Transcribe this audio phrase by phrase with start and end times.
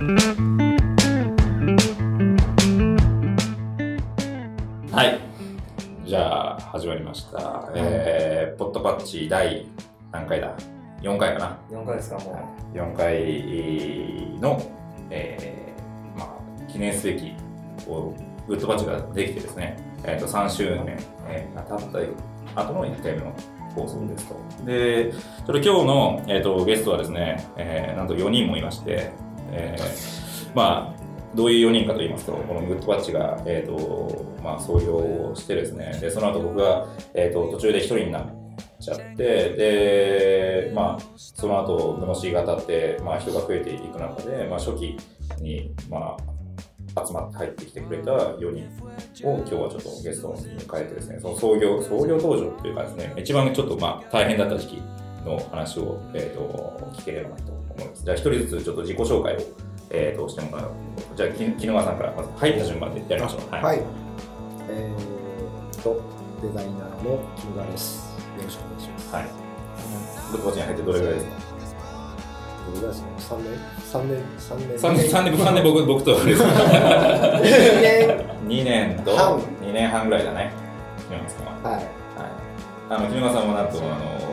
[0.00, 0.06] は
[5.04, 6.08] い。
[6.08, 7.70] じゃあ、始まりました。
[7.74, 9.66] えー、ポットパッチ第
[10.10, 10.56] 何回だ
[11.02, 12.76] ?4 回かな？4回ですか、もう。
[12.78, 14.62] 4回の、
[15.10, 17.34] えーまあ、記念すべき
[17.84, 18.16] こ
[18.48, 20.98] うウッドパッチができてですね、えー、と3周年、
[21.28, 21.78] えー、経っ
[22.54, 23.34] た後の1回目の
[23.74, 24.64] 放送ですと。
[24.64, 29.12] で、ちょっと今日の、えー、とゲストはですね、えーなんと4人もいまして、
[29.52, 30.20] えー
[30.54, 38.26] まあ、どういう4人かと言いますと、このグッドパッチが、えーとまあ、創業してですね、でその後僕が、えー、と途中で1人になっ
[38.80, 44.96] ちゃって、で、まあ、その後、のしが経って、まあ、人が増えていく中で、まあ、初期
[45.40, 48.64] に、まあ、集まって入ってきてくれた4人
[49.28, 54.82] を今日はちょっとゲストに迎えてですね、その創業、創業登場というかですね、一番ちょっとまあ大変だった時期
[55.24, 58.04] の話を、えー、と聞ければなと思います。
[58.04, 59.38] じゃあ一人ずつちょっと自己紹介を、
[59.90, 60.70] えー、としてもらう。
[61.16, 63.40] じゃあ、き木沼さんからまず入った順番でやりましょう。
[63.54, 63.80] はい。
[64.68, 66.00] えーっと、
[66.42, 68.08] デザイナーの木村です。
[68.38, 69.14] よろしくお願いします。
[69.14, 69.24] はい。
[70.32, 71.32] グッドパッチに入ってどれぐらいですか？
[72.66, 73.50] どれぐらいですか ?3 年
[73.90, 76.42] ?3 年 ?3 年？3年、三年、三年僕、僕とあれです。
[76.44, 79.16] 2年2年と？
[79.16, 80.52] 半2年半ぐらいだね。
[81.08, 81.70] 木沼さんは。
[81.70, 81.74] はい。
[81.74, 81.84] はい。
[82.90, 83.88] あの、木沼さんもなんと、あの、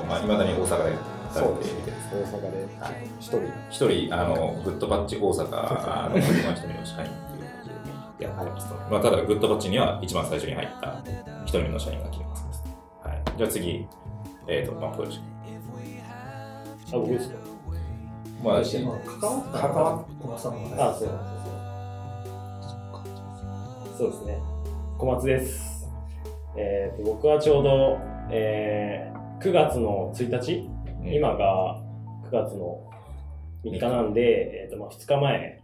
[0.07, 0.97] まあ、未だに大阪で
[1.33, 1.96] されていて。
[2.11, 3.41] 大阪ではい一人。
[3.69, 8.75] 一人、あの、グッドパッチ大阪の森の一人の社員という感じでやってますと。
[8.89, 11.03] まあ、ただ、グッドパッチには一番最初に入った
[11.43, 12.63] 一人目の社員が木沼さんです。
[13.03, 13.23] はい。
[13.37, 13.87] じゃあ次、
[14.47, 15.19] えっ、と、まあ、ポヨシ。
[16.93, 17.35] あ、僕ですか
[18.43, 18.83] まあ、関
[19.29, 21.57] わった関わ小松さんのあ、そうなんですよ。
[23.97, 24.37] そうですね。
[24.97, 25.89] 小松です。
[26.55, 27.99] えー、と僕はちょうど、
[28.31, 30.77] えー、9月の1日、うん
[31.13, 31.79] 今が
[32.27, 32.89] 9月の
[33.63, 34.21] 3日なんで、
[34.65, 35.63] えーとまあ、2日前、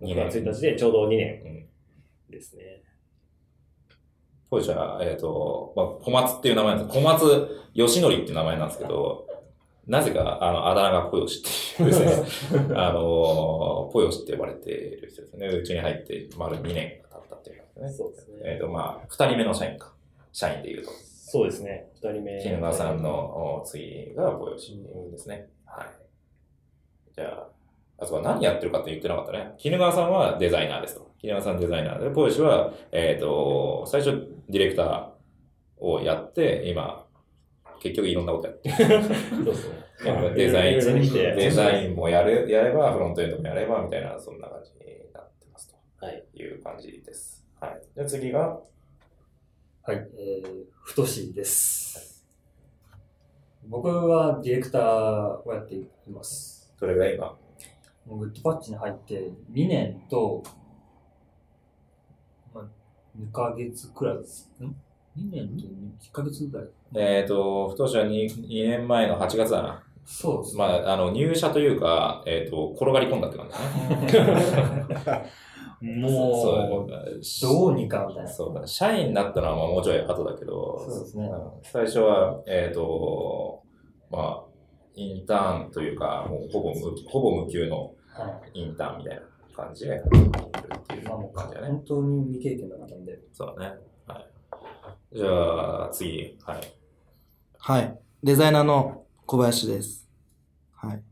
[0.00, 2.82] 9二年月1日でちょうど2年うんですね。
[4.50, 9.26] ポヨシは、えっ、と、まあ、小松っていう名前なんです小松義則っていう名前なんですけど、
[9.86, 11.40] なぜか、あの、あだ名がポヨシ
[11.74, 15.46] っていうですね、 あの、ポヨシって呼ばれている人ですね。
[15.46, 17.92] うちに入って丸2年が経ったっていう感じですね。
[17.92, 18.40] そうですね。
[18.44, 19.94] えっ、と、まあ、二人目の社員か。
[20.32, 20.90] 社員でいうと。
[20.90, 21.90] そうですね。
[22.02, 22.42] 2人目。
[22.42, 24.78] 絹川さんのお次がポヨシ
[25.10, 25.48] ですね。
[25.64, 26.01] はい。
[27.14, 27.46] じゃあ、
[27.98, 29.54] あとは何やってるかって言ってなかったね。
[29.58, 31.10] 絹川さんはデザイナーですと。
[31.20, 37.06] 絹川さんデザイナーで、ポヨシは、えっ、と、最初ディレクターをやって、今、
[37.80, 38.76] 結局いろんなことやってる。
[38.76, 39.82] そうですね。
[40.34, 45.76] デザインデザインもやる、やれば、フロントエンドもやれば、みたいな、そんな感じになってますと。
[46.04, 46.24] はい。
[46.34, 47.44] いう感じです。
[47.60, 47.80] はい。
[47.94, 48.60] じゃあ次が、
[49.84, 52.26] はい、えー、ふとしです。
[53.68, 56.51] 僕はディレクターをやっています。
[56.82, 57.26] どれぐらい今？
[58.06, 60.42] もうグッドパッチに入って2年と、
[62.52, 62.64] まあ、
[63.16, 64.50] 2ヶ月くらいです。
[64.60, 64.64] ん
[65.16, 66.66] ?2 年と1ヶ月くらい。
[66.96, 69.84] えっ、と、太しは 2, 2年前の8月だな。
[70.04, 70.58] そうですね。
[70.58, 73.48] まあ、あの、入社というか、えっ、と、転がり込んだって感
[74.08, 75.30] じだね。
[76.02, 78.28] もう、そうどうにかみたいな。
[78.28, 78.66] そうだ。
[78.66, 81.26] 社員になったのはまあもうちょい後だけど、そうですね。
[81.26, 83.62] うん最初は、えっ、と、
[84.10, 84.41] まあ、
[84.94, 88.60] インターンというか、もうほぼ無ほぼ無給のはい。
[88.60, 89.22] インターンみたいな
[89.56, 90.30] 感じでっていう
[91.32, 91.68] 感じだね。
[91.68, 93.18] 本当に未経験だったんで。
[93.32, 93.76] そうだね。
[94.06, 95.16] はい。
[95.16, 96.60] じゃあ、次、はい。
[97.58, 97.98] はい。
[98.22, 100.06] デザイナーの小林です。
[100.74, 101.02] はい。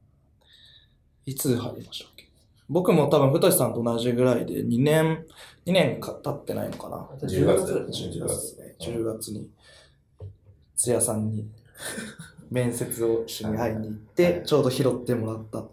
[1.24, 2.28] いつ入りましたっけ？
[2.68, 5.24] 僕も多分、ふとしさんと同じぐらいで、2年、
[5.64, 7.08] 2年か経ってないのかな。
[7.22, 8.76] 10月10月ですね。
[8.78, 9.48] 10月に、
[10.76, 11.48] つやさんに
[12.50, 15.64] 面接をしに会いに行って、ちょうど拾ってもらった。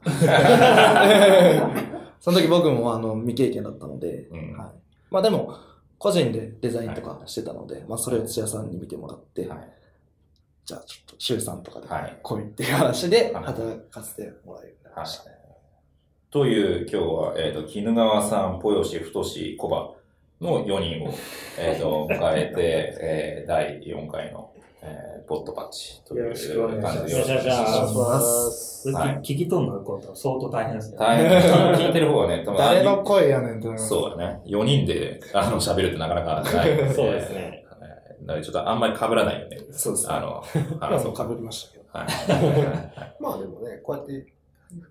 [2.19, 4.69] その時僕もあの未経験だったので、うんはい、
[5.09, 5.55] まあでも、
[5.97, 9.73] 個人でデザインとかしてたので、まあそれを土屋さんに見てもらって、はい。
[10.65, 15.37] じゃあちょっと週3とかではい来いっていう話ではい働かせてもらいました。。
[16.29, 19.95] という、今日は、えっ、と、絹川さん、ぽよし、太し、小葉
[20.41, 21.13] の4人を、
[21.57, 24.51] えっ、と、迎えて、えー第4回の、
[24.81, 28.89] えーポットパッチというよろしくお願いします感じでよろしくお願いしよろしくお願いします。
[28.91, 30.97] はい聞き取るのが相当大変ですね。
[30.97, 31.41] 大変、
[31.73, 33.89] 聞いてる方はね、多分誰の声やねんって思います。
[33.89, 34.41] そうだね。
[34.45, 36.93] 4人で、あの、喋るってなかなかない。
[36.93, 37.65] そうですね。
[38.25, 39.57] なので、ちょっとあんまり被らないよね。
[39.71, 40.13] そうですね。
[40.13, 41.23] あの、今話そうか。
[41.23, 41.85] もかぶりましたけど。
[41.91, 42.07] はい。
[43.19, 44.25] まあでもね、こうやって、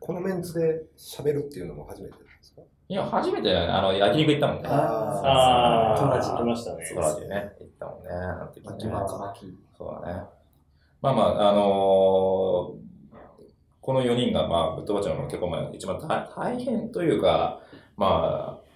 [0.01, 2.15] このメンツで喋るっていうのも初めて
[2.89, 4.69] いや、初めて、あの、焼肉行ったもんね。
[4.69, 6.85] ああ、トラジ来ましたね。
[6.87, 8.09] ソラでね、行ったもんね。
[8.11, 8.93] あの時ね。
[9.77, 10.23] そうだね。
[11.03, 12.87] まあまあ、あのー
[13.87, 17.61] この4人が、まあ、グッドバッチの結構、まあ、一番大大変というか、
[17.97, 18.67] まあ、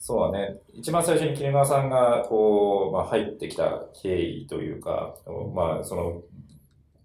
[0.00, 0.58] そうだね。
[0.74, 5.14] 一番最初に絹川さんが、こう、まあ、入ってきた経緯というか、
[5.54, 6.22] まあ、その、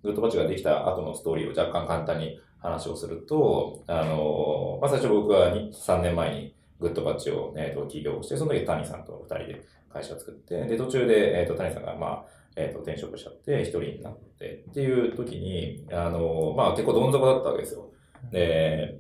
[0.02, 12.26] グッドバッチができた後のストーリーを若干簡単に話をすると、あの、まあ、最初僕は3年前にグッドバッチを、えー、と起業して、その時谷さんと2人で会社を作って、で、途中で、えっ、と、谷さんが、まあ、
[12.56, 17.90] えっ、と、転職しちゃって、一人になってっていう時に、あの、まあ、結構どん底だったわけですよ。
[18.32, 19.00] で、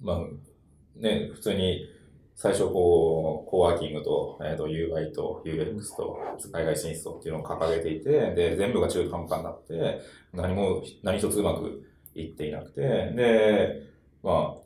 [0.00, 0.18] まあ、
[1.00, 1.88] ね、普通に、
[2.36, 6.18] 最初こう、コワーキングと、えっ、と、UI と UX と
[6.52, 10.00] 海外進出とっていうのを掲げていて、で、全部が中途半端になって、
[10.32, 11.84] 何も、何一つうまく
[12.14, 13.82] いっていなくて、で、
[14.22, 14.64] まあ、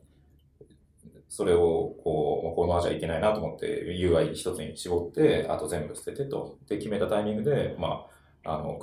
[1.29, 6.59] それを、こう、このままじゃいけないなと思って、UI 一つに絞って、あと全部捨ててと。
[6.69, 8.06] で、決めたタイミングで、ま
[8.45, 8.79] あ、あの、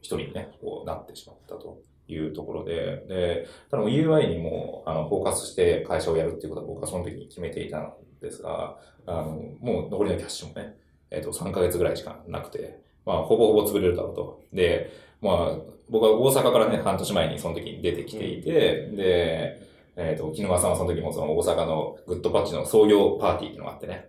[0.00, 7.92] 一人にね、こうなってしまったというところで、で、ただ UI にも、あの、フォーカスして会社をやるっていうことは僕はその時に決めていたん
[8.22, 10.76] ですが、あの、もう残りのキャッシュもね、
[11.10, 14.42] えっ、と、3ヶ月ぐらいしかなくて、まあ、ほぼほぼ潰れるだろうと。
[14.52, 14.90] で、
[15.20, 15.56] まあ、
[15.88, 24.08] 僕は大阪からね、半年前にその時に出てきていて、で、えっ、と、木沼さんはその時もその大阪のグッドパッチの創業パーティーっていうのがあってね、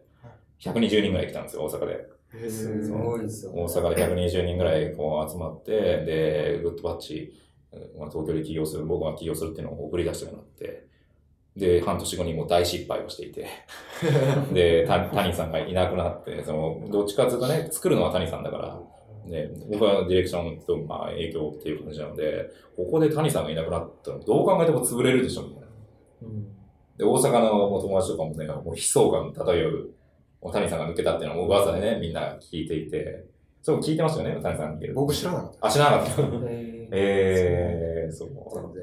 [0.60, 2.50] 120人ぐらい来たんですよ、大阪で。
[2.50, 3.52] すごいですよ。
[3.52, 7.34] 大阪で120人ぐらいこう集まって、で、グッドパッチ、
[7.98, 10.86] まあ、東京で起業する、僕が起業するっていうのを送り出してもらって、
[11.56, 13.48] で、半年後にもう大失敗をしていて、
[14.54, 18.82] で、た谷さんがいなくなって、その、どっちかっていうとね、作るのは谷さんだから、
[19.26, 25.68] ね、僕はディレクションと、まあ、影響っていう感じなので、ここで谷さんがいなくなったら、どう考えても潰れるでしょ、みたいな。
[26.98, 29.90] で、大阪のお友達とかもね、もう悲壮感漂う、
[30.42, 33.26] もう谷さんが抜けたっていうのはもう噂でね、みんな聞いていて、
[33.62, 34.94] そう聞いてますよね、谷さんが抜ける。
[34.94, 36.22] 僕知らなかっあ、知らなかった。
[36.94, 38.30] ええー、そう。
[38.54, 38.62] た。
[38.62, 38.82] なんで、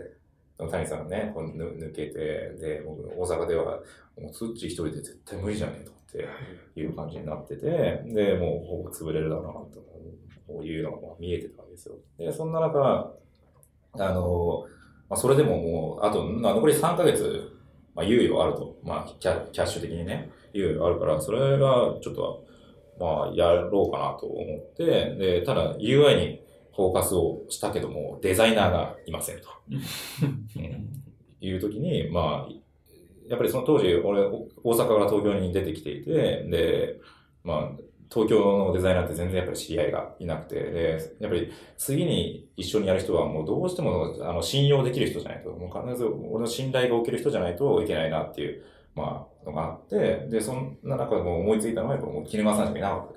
[0.70, 3.81] 谷さんがね、こうぬ抜けて、で、僕、大阪では、
[4.19, 5.94] もう、ツッチ一人で絶対無理じゃねえとっ
[6.75, 9.81] ていう感じになってて、で、もう、ほぼ潰れるだろうな、と
[10.49, 11.97] こういうのがまあ見えてたわけですよ。
[12.19, 13.15] で、そんな中、
[13.93, 14.65] あの、
[15.09, 17.53] まあ、それでももう、あと、まあ、残り3ヶ月、
[17.95, 18.77] まあ、猶予あると。
[18.83, 22.45] まあ、キャキャッシュ的にね、猶予あるから、それが、ちょっと、
[22.99, 26.43] まあ、やろうかなと思って、で、ただ、UI に
[26.75, 29.49] フォーカスをしたけども、デザイナーがいませんと。
[30.56, 30.99] うん
[31.41, 32.53] いう時に、まあ、
[33.29, 37.00] やっぱりその当時、俺、お大阪から東京に出てきていて、で、
[37.45, 37.83] まあ、
[38.13, 48.65] 東京のデザイナーって全然やっぱり知り合いがいなくて、で、やっぱり次に一緒にやる人はもうどうしても、あの、信用できる人じゃないと、もう必ず俺の信頼が受ける人じゃないといけないなっていう、
[48.95, 53.09] まあ、のがあって、で、そんな中でもう思いついたのは、やっぱもう、絹川さんしかいなかっ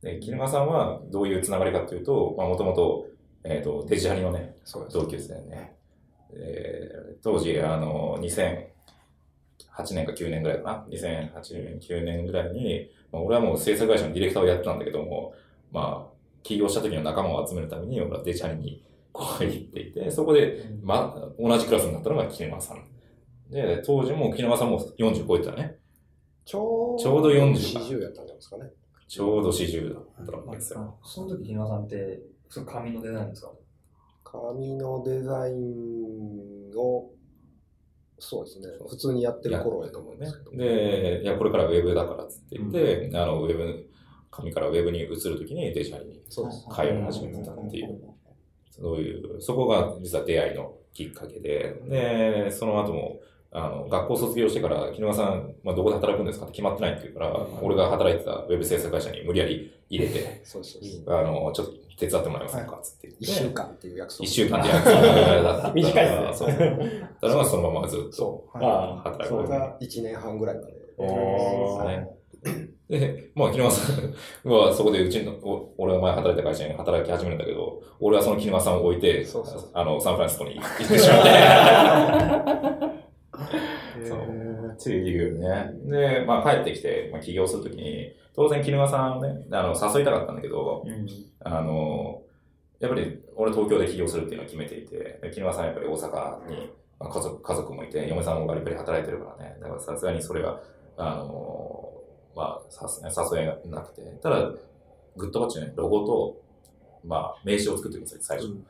[0.00, 0.14] たで。
[0.14, 3.06] で、絹川さんはどういうつながりかっていうと、まあ、もともと、
[3.44, 4.56] えっ、と、デジハリのね。
[4.92, 5.74] 同級生ね。
[6.32, 10.86] えー当時、あの、2008年か9年ぐらいかな。
[10.90, 15.34] 2008年、9年ぐらいに、まあ、俺はもう制作会社のディレクターをやってたんだけども、
[15.72, 22.84] まあ、起業した時の仲間を集めるために、俺はデジハリにこう行っていて、そこで、ま、同じクラスになったのが木沼さん。
[23.50, 25.78] で、当時も木沼さんも40超えてたね。
[26.44, 28.70] ちょうちょうど40 40やったんじゃないですかね。
[29.06, 30.98] ちょうど40だったわけですよ。
[31.04, 33.52] その時、木村さんって、それ紙のデザインですか？
[34.24, 37.10] 紙のデザインを、
[38.18, 38.68] そうですね。
[38.88, 40.56] 普通にやってる頃やと思うんですけど。
[40.56, 43.86] で、いや、これからウェブだからっつって言って、あの、ウェブ、
[44.30, 46.20] 紙からウェブに移るときにデジタルに。
[46.28, 46.44] 通い
[47.02, 48.00] 始めてたっていう、
[48.70, 53.20] そういう、そこが実は出会いのきっかけで、で、その後も、
[53.52, 56.46] あの、学校卒業してから、木沼さん、まあ、どこで働くんですか？
[56.46, 60.64] って決まってないって言うから、俺が働いてたウェブ制作会社に無理やり入れて、そう。
[60.64, 60.82] そう
[61.14, 62.76] あの、ちょっと手伝ってもらえませんか？
[62.76, 63.24] っつって言って。
[63.24, 64.24] 一週間っていう約束。
[64.24, 66.48] 一週間でやるだった短いですそう。
[67.20, 70.74] ただまあそのままずっと働くそれが1年半ぐらいまで。
[70.98, 72.08] おーね。
[72.90, 73.90] で、まあ、木沼さ
[74.44, 82.93] んはそこでうちの、お俺が前働いた会社に働き始めるんだけど、俺はその木沼さんを置いて、そうそうあの、サンフランシスコに行ってしまって。
[84.08, 84.74] そう。
[84.74, 85.70] っていうね。
[85.84, 90.84] で、まあ帰ってきて、まあ起業するときに、当然木沼さんをね、あの、誘いたかったんだけど、
[91.40, 92.22] あの、
[92.80, 99.56] やっぱり俺東京で起業するっていうのを決めていて、で木沼さんはやっぱり大阪に、まあ、家族、家族もいて、嫁さんもバリバリ働いてるからね。
[99.60, 100.60] だからさすがにそれが、
[100.96, 101.92] あの、
[102.34, 104.02] まあ、さす誘えなくて。
[104.22, 104.50] ただ、
[105.16, 106.40] グッドバッチのね、ロゴと、
[107.04, 108.48] まあ、名刺を作ってください、最初。
[108.48, 108.66] うん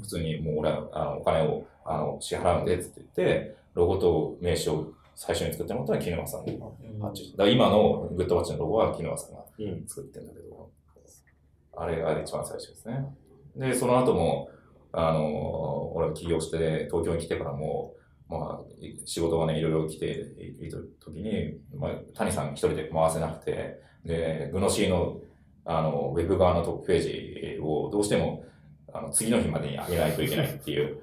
[0.00, 6.58] 普通にもう俺はあのお金をあの支払うんでって言って、ロゴと名刺を最初に作ってもらったのは木沼さんに
[7.00, 7.30] 発注。
[7.32, 10.70] だから今のグッドバッチのロゴは木沼さんがうん作ってるんだけど、
[11.76, 13.04] あれが一番最初ですね。
[13.56, 14.48] で、その後も、
[14.92, 17.94] あの、俺が起業して東京に来てからも、
[18.28, 18.64] まあ、
[19.04, 25.20] 仕事がね、いろいろ来ている時に、まあ、谷さん一人で回せなくて、で、グノシーの、
[25.64, 28.44] あの、ウェブ側のトップページをどうしても、
[28.94, 30.98] あの、次の日までに上げないといけないっていう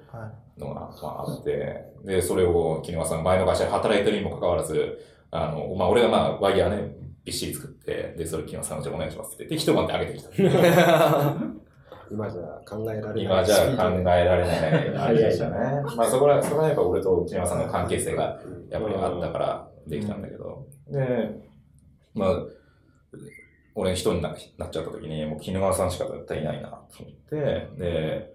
[0.58, 4.98] のが、まあ、あって、で、それを、木沼さん、前の会社で働いてるにもかかわらず、
[5.30, 10.30] あの、まあ、俺がまあ、ワイヤーね、びっしり作って、で、それ木沼さん、じゃあお願いしますって言って、一晩で上げてきた。
[12.10, 13.22] 今じゃ考えられない。
[13.24, 15.82] 今じゃ考えられない早いでしたね。
[15.96, 20.66] まあそこら、そこはやっぱ俺と内山さんの関係性がうんやっぱりあったからできたんだけど。
[20.88, 21.40] で、
[22.14, 22.30] まあ、
[23.74, 28.32] 俺一人になっちゃった時に、もう絹川さんしか絶対いないなと思って、で、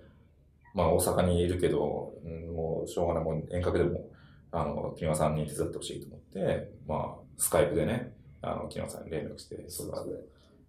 [0.74, 2.14] まあ大阪にいるけど、
[2.56, 4.10] もうしょうがない、もう遠隔でも、
[4.52, 10.04] あの、絹川さんに手伝ってほしいと思って、まあ、スカイプでね、あの、絹川さんに連絡して、それは、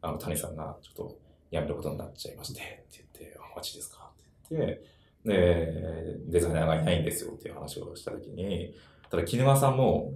[0.03, 1.19] あの、谷さんがちょっと
[1.51, 4.11] 辞めることになっちゃいまして、って言って、あ、マジですか？
[4.45, 4.83] って言って、
[5.25, 8.75] で、デザイナーがいないんですよっていう話をしたときに、
[9.11, 10.13] ただ、絹川さんも、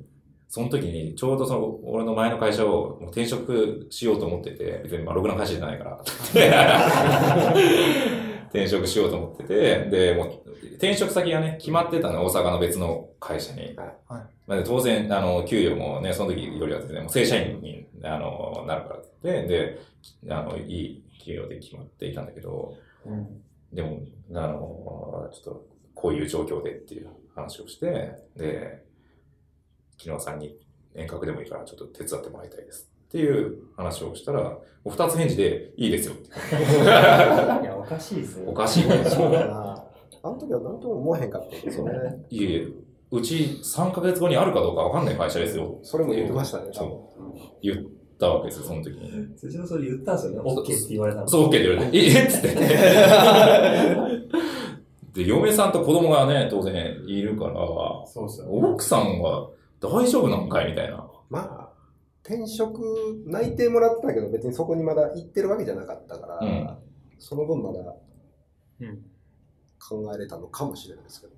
[0.52, 5.99] その時に、ちょうどその、俺の前の会社をもう転職しようと思ってて、別にまあ、ログな会社じゃないから、
[8.52, 10.28] 転職しようと思ってて、で、もう、
[10.75, 13.75] 転職先がね、決まってたの、大阪の別の会社に。
[13.76, 14.23] はい。
[14.47, 19.78] まあ、当然、あの、給与もね、その時よりは全然、もう正社員に、あの、なるからって、で、
[20.28, 22.75] あの、いい給与で決まっていたんだけど、
[23.73, 24.00] でも、
[24.35, 28.91] あの、ちょっと、こういう状況でっていう話をして、で、
[30.02, 30.56] 昨日さんに
[30.94, 36.28] 遠隔でもいいからちょっと手伝ってもらいたいですっていう話をしたら、もう二つ返事でいいですよって。
[36.28, 38.44] いや、おかしいですね。
[38.49, 39.04] おかしいね。
[39.04, 39.85] そうだな。
[40.25, 42.25] あの時は何とも思えへんかったんですよね。
[42.30, 42.68] いえいえ、
[43.11, 45.78] うち3ヶ月後にあるかどうかわかんない会社ですよ。
[45.82, 47.35] それも言ってましたね、多そ分。
[47.62, 47.76] 言っ
[48.18, 49.37] たわけですよ、その時に。
[49.37, 50.50] 辻野それ言ったんですよね。
[50.50, 51.28] OK って言われたの。
[51.28, 52.49] そう、OK って言われて、ええっつって。
[55.23, 57.54] で、嫁さんと子供がね、当然いるから、
[58.06, 58.47] そうですよ。
[58.49, 59.50] 奥さんは
[59.82, 61.06] 大丈夫なんかいみたいな。
[61.28, 61.72] まあ、
[62.24, 62.82] 転職
[63.26, 66.78] 内定もらってたけど、別にそこにまだ行ってるわけじゃなかったから、うん
[67.18, 67.78] その分まだ
[68.80, 68.98] うん
[69.78, 71.32] 考えれたのかもしれないですけど。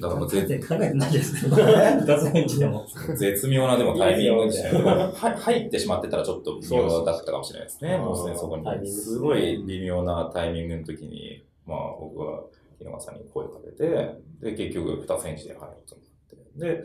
[0.00, 1.50] だからもう全ぜ然考えてないですよ。
[1.50, 2.86] 二つ返事でも。
[3.16, 7.96] 絶妙なでもタイミングで入ってしまってたらちょっと微妙だったかもしれないですね。
[7.96, 8.90] もうすでにそこに。
[8.90, 12.42] すごい微妙なタイミングの時に、まあ僕は
[12.78, 13.88] 木沼さんに声をかけて、
[14.42, 16.82] で、結局二つ返事で入ることになって。
[16.82, 16.84] で、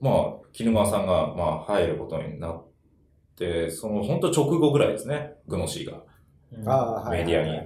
[0.00, 0.14] まあ、
[0.52, 2.64] 木沼さんが、まあ、入ることになっ
[3.36, 6.02] て、その、本当直後ぐらいですね、グノシーが
[6.66, 7.60] ああ、メディアに。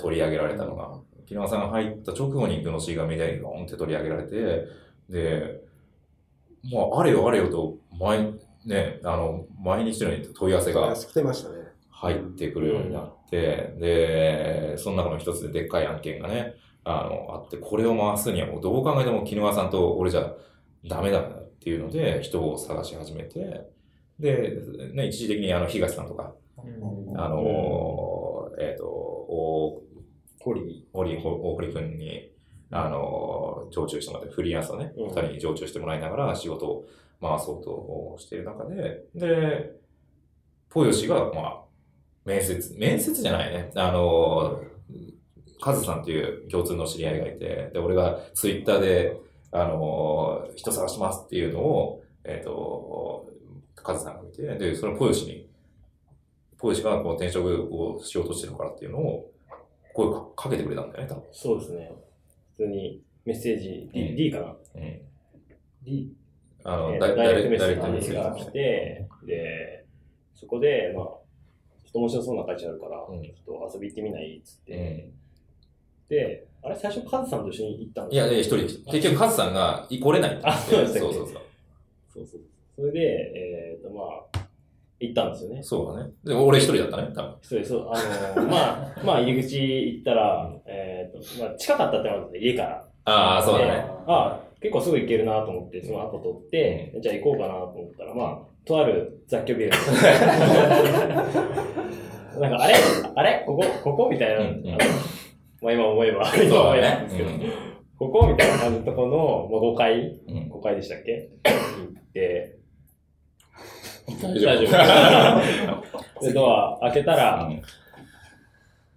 [0.00, 1.00] 取り上げられたのが。
[1.26, 4.66] 木沼さんが入った直後にグノシーがメディアにゴーンって取り上げられて、
[5.08, 5.60] で、
[6.64, 10.94] もうあれよあれよと、毎、ね、あの、毎日のように問い合わせが。
[11.90, 16.54] 入ってくるようになって、で、その中の一つででっかい案件がね、
[16.84, 20.34] あの、あって、これを回すにはもうどう考えても木沼さんと俺じゃ
[20.86, 21.28] ダメだな
[21.64, 23.70] っていうので、人を探し始めて、
[24.20, 24.60] で、
[24.92, 26.34] ね、一時的にあの、東さんとか、
[27.16, 29.82] あの、えっ、と、大
[30.40, 30.86] 堀。
[30.92, 32.30] 堀、大堀君に、
[32.70, 36.84] あの、常駐してもらって、フリーランスをね、うん二人に常駐してもらいながら仕事を
[37.22, 39.70] 回そうとしている中で、で、
[40.68, 41.62] ポヨシが、まあ、
[42.26, 43.72] 面接、面接じゃないね。
[43.74, 44.60] あの、
[45.62, 49.23] カズさんっていう共通の知り合いがいて、で、俺がツイッターで、
[49.56, 53.30] あの、人探しますっていうのを、えっ、と、
[53.76, 55.48] カズさんが見て、で、そのポヨシに、
[56.58, 59.30] ポヨシがこう転職をしようとしてるからっていうのを、
[59.92, 61.24] 声かかけてくれたんだよね、多分。
[61.30, 61.92] そうですね。
[62.56, 64.56] 普通にメッセージ、うん D, D かな？
[64.74, 65.00] うん。
[65.84, 66.12] ?D
[66.64, 69.84] あの、えーダイレクトメッセージが来て、で、
[70.34, 71.14] そこで、まあ、ちょ
[71.90, 74.38] っと面白そうな会社あるから、うんちょっと遊び行ってみない？
[74.38, 75.12] っつって、うん。
[76.08, 76.76] で、あれ？
[76.76, 81.42] 最初カズさんと一緒に行ったんいや、いや一人で来て結局、カズさんが来れないあそうでしたそうそうそう。
[82.14, 82.40] そうそう。
[82.76, 83.00] それで、
[83.34, 84.46] えっ、と、まあ、
[85.00, 85.62] 行ったんですよね。
[85.62, 86.10] そうだね。
[86.24, 87.34] で、俺一人だったね、多分。
[87.42, 87.76] そうです、あ
[88.40, 92.84] の、 まあ、まあ、入り口行ったら、えっ、と、まあ、近かったってのは家から。
[93.04, 93.84] ああ、そうだでね。
[94.06, 99.70] あ結構すぐ行けるなと思って、そのアポ取って、じゃあ行こうかなと思ったら、まあ、とある雑居ビル。
[102.40, 102.74] なんか、あれ？
[103.14, 103.44] あれ？
[103.46, 103.64] ここ？
[103.84, 104.08] ここ？
[104.10, 104.40] みたいな。
[104.40, 104.78] うんうん
[105.64, 107.52] まあ今思えば、 今思だえばですけど、ね。
[107.98, 110.36] ここみたいな感じのとこの、まあ、5階うん。
[110.36, 112.56] うん ?5 階でしたっけ行って、
[114.20, 114.66] 大大丈
[116.20, 116.20] 夫。
[116.26, 117.62] で、ドア開けたら、うん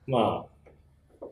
[0.07, 1.25] まあ、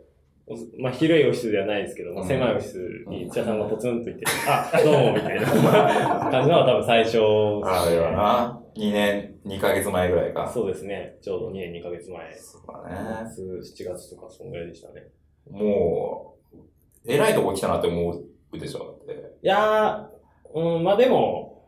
[0.48, 2.78] おまあ、広いオフィスではないですけど、まあ、うん狭いオフィス
[3.10, 5.48] に土屋さんがポツンといて、あ、どうも、みたいな
[6.32, 7.18] 感じのは多分最初、
[7.64, 10.50] あれはな、2年、2ヶ月前ぐらいか。
[10.50, 11.18] そうですね。
[11.22, 12.34] ちょうど2年2ヶ月前。
[12.36, 12.96] そうだね。
[13.24, 15.08] 夏、7月とか、そんぐらいでしたね。
[15.50, 16.58] もう、
[17.06, 18.24] 偉いとこ来たなって思
[18.54, 19.38] うでしょ、だって。
[19.44, 21.64] いやー、うん、まあでも、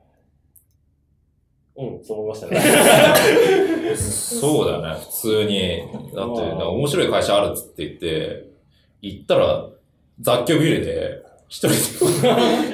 [1.76, 2.60] うん、そう思いましたね。
[3.96, 5.78] そうだよね、普通に。
[6.14, 8.46] だって、なんか面白い会社あるっつって言って、
[9.02, 9.70] 行ったら、
[10.20, 11.76] 雑居ビルで、一人で、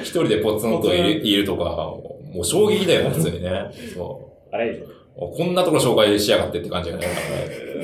[0.02, 3.70] 一人でポツンといるいるとか、もう衝撃だよね、普通にね。
[3.94, 4.88] そあれう。
[5.16, 7.06] こんなところ紹介しやがってって感じがね。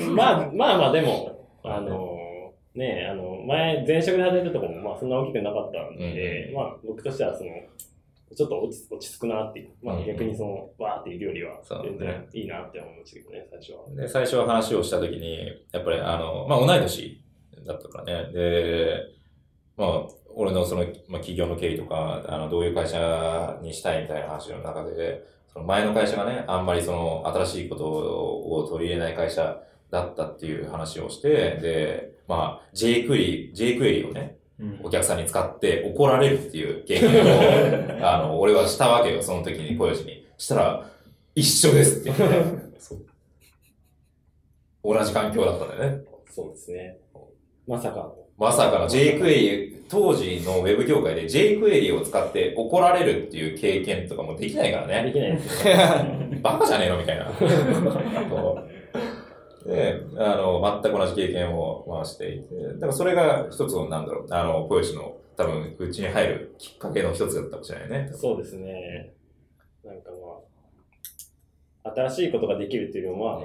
[0.09, 2.10] まあ、まあまあでも、あの
[2.75, 7.49] ねあの、前、前職で働いたところも、まあそんな大きくなかったんで、まあ僕としてはその、
[8.35, 13.95] ちょっと落ち落ち着くなっていう、まあ逆にその、わーっているよりは全然いいなって思いましたけどね、最初は。
[13.95, 17.21] で、最初は話をしたときに、やっぱりあの、まあ同い年
[17.65, 18.31] だったからね。
[18.31, 19.01] で、
[19.75, 34.37] まあ、俺のその、まあ企業の経緯とか、あの、どういう会社にしたいみたいな話の中で、その前の会社がね、あんまりその、新しいことを取り入れない会社だったっていう話をして、で、まあ、J クエリ、J クエリをね、
[34.83, 40.25] お客さんに使って怒られるっていう経験を、 あの、俺はしたわけよ、その時に、小吉に。
[40.37, 40.89] したら、
[41.35, 42.45] 一緒ですって言って、
[42.79, 42.99] そう
[44.81, 46.03] 同じ環境だったんだよね。
[46.29, 46.97] そうですね。
[47.67, 48.13] まさか。
[48.37, 55.11] まさかの J クエリ、当時のウェブ業界で J クエリを使って怒られるっていう経験とかもできないからでね。
[55.11, 55.65] きないです。
[56.41, 57.25] バカじゃねえのみたいな。
[59.65, 68.11] で、あの、全く同じ経験を回していて、だからそれが一つの、なんだろう、あの、ポヨシの多分、うちに入るきっかけの一つだったかもしれないね。
[68.13, 69.13] そうですね。
[69.83, 70.11] なんか
[71.83, 73.41] まあ、新しいことができるっていうのは、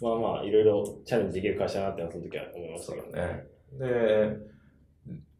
[0.00, 3.46] まあまあ、いろいろチャレンジできる会社だなってその時は思いましたけどね。
[3.78, 4.36] で、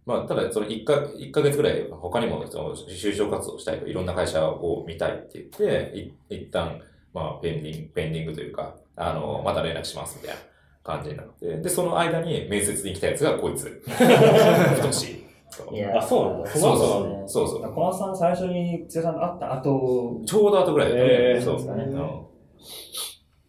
[0.05, 5.97] まあ、ただ、その1か、一ヶ月ぐらい、他にも、その、就職活動したいと、いろんな会社を見たいって言って、
[6.29, 6.81] い一旦、
[7.13, 10.41] まあ、ペンディング、ペンディングというか、あの、また連絡しますみたいな
[10.83, 13.83] 感じになって、で、その間に面接に来たやつがこいつ。
[13.89, 15.25] 太し
[15.97, 16.51] あ、そうなんだ。
[16.51, 16.85] そうそ
[17.25, 17.29] う。
[17.29, 17.73] そうそう。
[17.73, 22.31] 小松さん最初に剛さんと会った後、ちょうど後ぐらいだったねえーそうですかねうん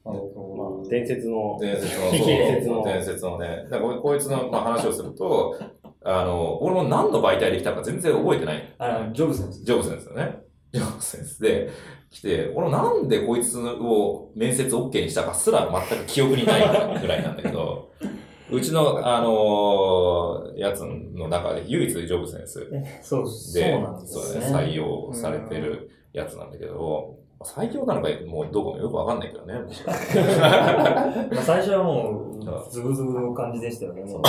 [0.03, 3.68] まあまあ、伝説の、伝説の、 伝説の伝説のね。
[3.70, 5.55] だからここいつの、まあ、話をすると、
[6.03, 8.75] あの、俺も何の媒体で来たか全然覚えてない。
[8.79, 9.64] あの、ジョブズです。
[9.64, 10.42] ジョブズですよね。
[10.74, 11.42] ジョブズです。
[11.42, 11.70] で、
[12.11, 17.89] 来て、俺なんでこいつを面接 OK にしたかすら全く記憶にないぐらいなんだけど、
[18.51, 22.69] うちの、あのやつの中で唯一ジョブズです。
[23.01, 24.45] そう、そうそうね。
[24.45, 29.53] 採用されてるやつなんだけど、採用なのかもうどうかもよくわかんないけどね。
[31.31, 34.03] まあ最初はもう、ズブズブの感じでしたよね。
[34.03, 34.19] も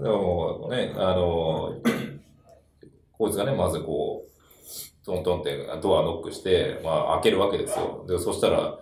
[0.00, 1.74] うでもね、あの
[3.18, 4.27] こいつがね、まずこう、
[5.08, 8.04] トントンってドアノックして、まあ開けるわけですよ。
[8.06, 8.78] で、そしたら、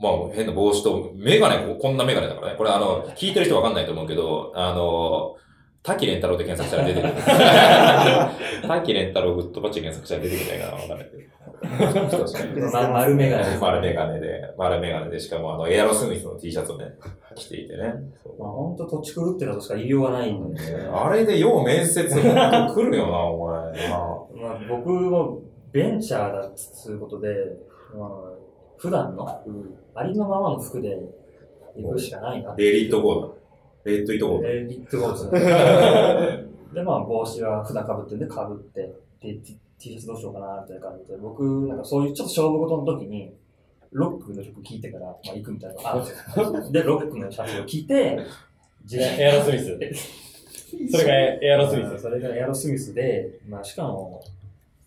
[0.00, 2.54] まあ変な帽子と、メガネ、ここんなメガネだからね。
[2.56, 5.36] これあの、聞いてる人わかんないと思うけど、あの
[5.82, 7.14] 滝蓮太郎で検索したら出てくる。
[8.68, 11.37] 滝蓮太郎グッドバッチで検索したら出てくるんじゃないかな、わかんないけど。
[12.72, 13.58] ま丸メガネ。
[13.58, 16.94] 丸メガネで、丸メガネで、しかもあの、エアロスミスの T シャツをね、
[17.34, 17.94] 着ていてね。
[18.38, 20.60] まあ本当土地狂ってたとしか言いようがないんで。
[20.92, 23.90] あれでよう面接本当来るよな、お前。
[23.90, 25.40] まあ、僕も
[25.72, 27.34] ベンチャーだっつうことで、
[27.96, 28.10] まあ、
[28.76, 29.28] 普段の、
[29.94, 30.96] ありのままの服で
[31.76, 32.54] 行くしかないな。
[32.56, 33.34] Let it go だ。
[33.84, 34.48] Let it go だ。
[34.50, 36.44] えー、 Let it go ですね。
[36.74, 39.38] で、まあ、帽子は普段被ってるんで被って、で、
[39.78, 43.32] T, シャツどうしようかな、みたいな感じで、僕、なんかそういうちょっと勝負事の時に、
[43.92, 46.04] ロックの曲聴いてから、まあ、行くみたいなあ
[46.70, 48.18] でロックのシャツを着て、
[48.82, 49.78] 自エアロスミス。
[50.92, 52.02] それがエアロスミス。
[52.02, 54.22] それがエアロスミスで、まあ、しかも、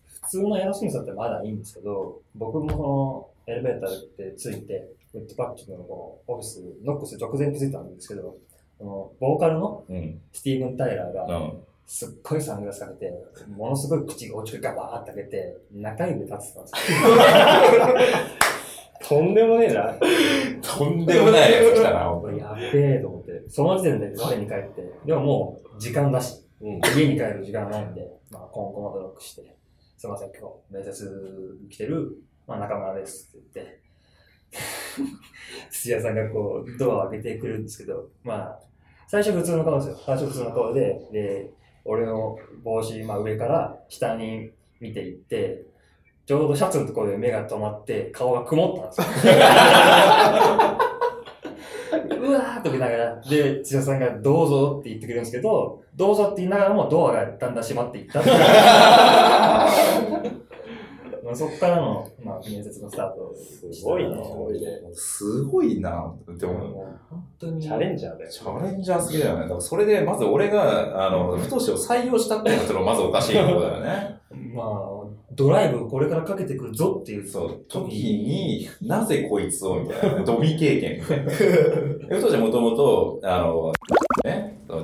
[0.05, 8.37] 普通のエアロスミスだったらまだいいんですけど、僕もそのエレベーターでついて、ウッドパッチのこうオフィス、ノックする直前に気づいたんですけど、
[8.77, 10.21] このボーカルのうん。
[10.31, 11.63] スティーブン・タイラーが、うん。
[11.85, 13.13] すっごいサングラスかけて、
[13.49, 16.75] ものすごい口が落ちてガバーって開けて、中指で立ってたんです
[19.09, 19.93] とんでもねえな。
[20.61, 29.55] とんでもないやつ来たな、やべえと思って、その時点で我に帰って、でももう時間だし、家に帰る時間ないんで、まあ、コンコンとノックして、
[29.97, 32.17] すいません、今日面接来てる、
[32.47, 33.81] まあ、中村ですって言って、
[35.71, 38.59] 土屋さんがこう、ドアを開けてくれるんですけど、まあ、
[39.07, 39.97] 最初普通の顔ですよ。
[40.05, 41.51] 最初普通の顔で、で、
[41.85, 45.63] 俺の帽子、まあ、上から下に見ていって、
[46.25, 49.33] ちょうどシャツのところで目が止まって、顔が曇ったんですよ。
[52.21, 58.21] うわーっと見ながら、で、土屋さんがどうぞって言ってくれるんですけど、どうぞって言いながらもドアがだんだん閉まっていった。
[61.31, 64.67] ままあそこからの、まあ、面接のスタートすごいねすごいね。
[64.93, 66.13] すごいな。
[66.37, 67.61] でも、本当に。
[67.61, 68.31] チャレンジャーだよ。
[68.31, 69.41] チャレンジャーすぎだよね。
[69.43, 74.19] だからそれで、まず俺が、あの、太しを採用したっていうのがちょっとまずおかしいところだよね。
[74.53, 74.67] まあ、
[75.33, 77.27] ドライブこれからかけてくるぞっていう。
[77.27, 80.99] そう、時に、なぜこいつをみたいな、ドミ経験。
[82.09, 83.71] で太しはもともと、あの、
[84.25, 84.81] ね、これ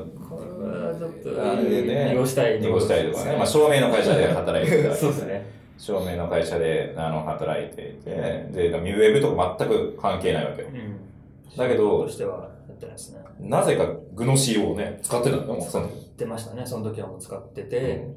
[0.80, 2.60] はちょっと、あれでね利用したい。
[2.60, 4.94] 利用したりとかね、まあ、照明の会社で働いてた。
[4.96, 5.57] そうですね。
[5.78, 8.10] 照明の会社であの働いていて、
[8.52, 10.70] で、ミューウェブとか全く関係ないわけよ。
[10.70, 11.58] うん。
[11.58, 13.20] だけどとしてはやってないですね。
[13.40, 16.14] なぜかグノシーをね、使ってたんだよ、もうその時。
[16.18, 18.08] 出ましたね、その時はもう使ってて。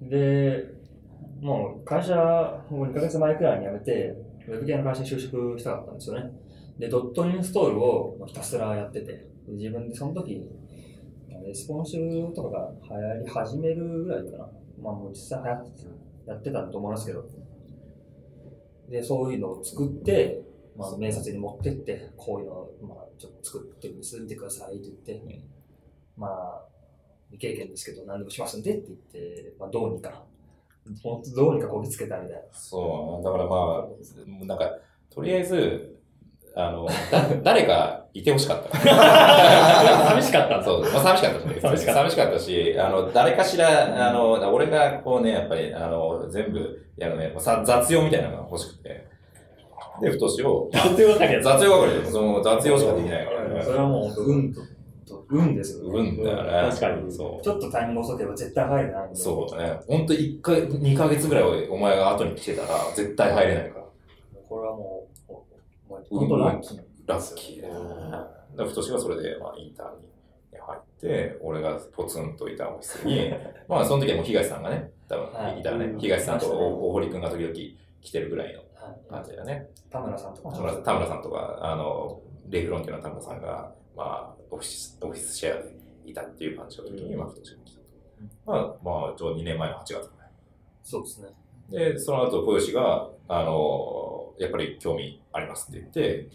[0.00, 0.64] で、
[1.40, 2.14] もう会社、
[2.70, 4.16] もう2ヶ月前くらいに辞めて、
[4.48, 6.30] ウェブ系の会社に就職したかったんですよね。
[6.78, 10.48] で、ドットインストールをひたすらやってて、で自分でその時、
[11.44, 11.92] レスポンス
[12.34, 14.48] とかが流行り始めるぐらいかな。
[14.80, 15.82] まあもう実際流行って
[16.26, 17.24] やってたと思いますけど。
[18.88, 20.42] で、そういうのを作って、
[20.76, 25.22] まあ、面接に持ってって、こういうのを、まあ、ちょっと作ってるんです、見てくださいって言って、
[26.16, 26.64] まあ、
[27.30, 30.24] 未経験ですけど、何でもしますんでって言って、まあ、どうにか、
[31.02, 32.42] 本当どうにかこぎつけたみたいな。
[32.52, 33.88] そう、だからま
[34.42, 34.78] あ、なんか、
[35.10, 35.96] とりあえず、
[36.54, 36.92] あの、だ
[37.42, 38.78] 誰かいてほしかった。
[38.78, 40.62] 寂しかった。
[40.62, 49.06] そう、まあ、寂しかったし、寂しかった寂しかったし、あの、誰かしら、あの、俺がこうね、やっぱり、あの、全部やるね、さ雑用みたいなのが欲しくて。
[50.00, 51.42] で、太しを、雑用だけど。
[51.42, 53.62] 雑用係で、その雑用しかできないからね。
[53.62, 54.60] それはもう本当、運と、
[55.06, 56.68] と運ですよ、運だよね。
[56.70, 57.44] 確かにそう。
[57.44, 59.08] ちょっとタイミング遅ければ絶対入れない。
[59.12, 59.80] そうだね。
[59.86, 63.81] ほんと1回、2ヶ月ぐらいお前が後に来てたら、絶対入れないから。
[66.10, 66.82] 本当ラッキー。
[67.06, 68.10] ラッキーだよね。
[68.10, 73.32] だから太がそれで、まあ、インターンに入って、俺がポツンといたオフィスに、
[73.68, 79.68] まあ、その時はもう東さんがね、多はい分いたらね、うん東さんと大堀くんが時々来てるぐらいのはい感じだね。
[79.90, 80.50] 田村さんとか。
[80.50, 85.72] 田村さんとか、あの、レイフロンティアの田村さんが、まあ、オフィス、オフィスシェアで
[86.04, 87.82] いたっていう感じの時に、まあ、太が来たと。
[88.44, 90.08] まあ、まあ、ちょうど2年前の8月だね。
[90.82, 91.28] そうですね。
[91.70, 96.28] で、その後、小吉が、あの、やっぱり興味ありますって言って、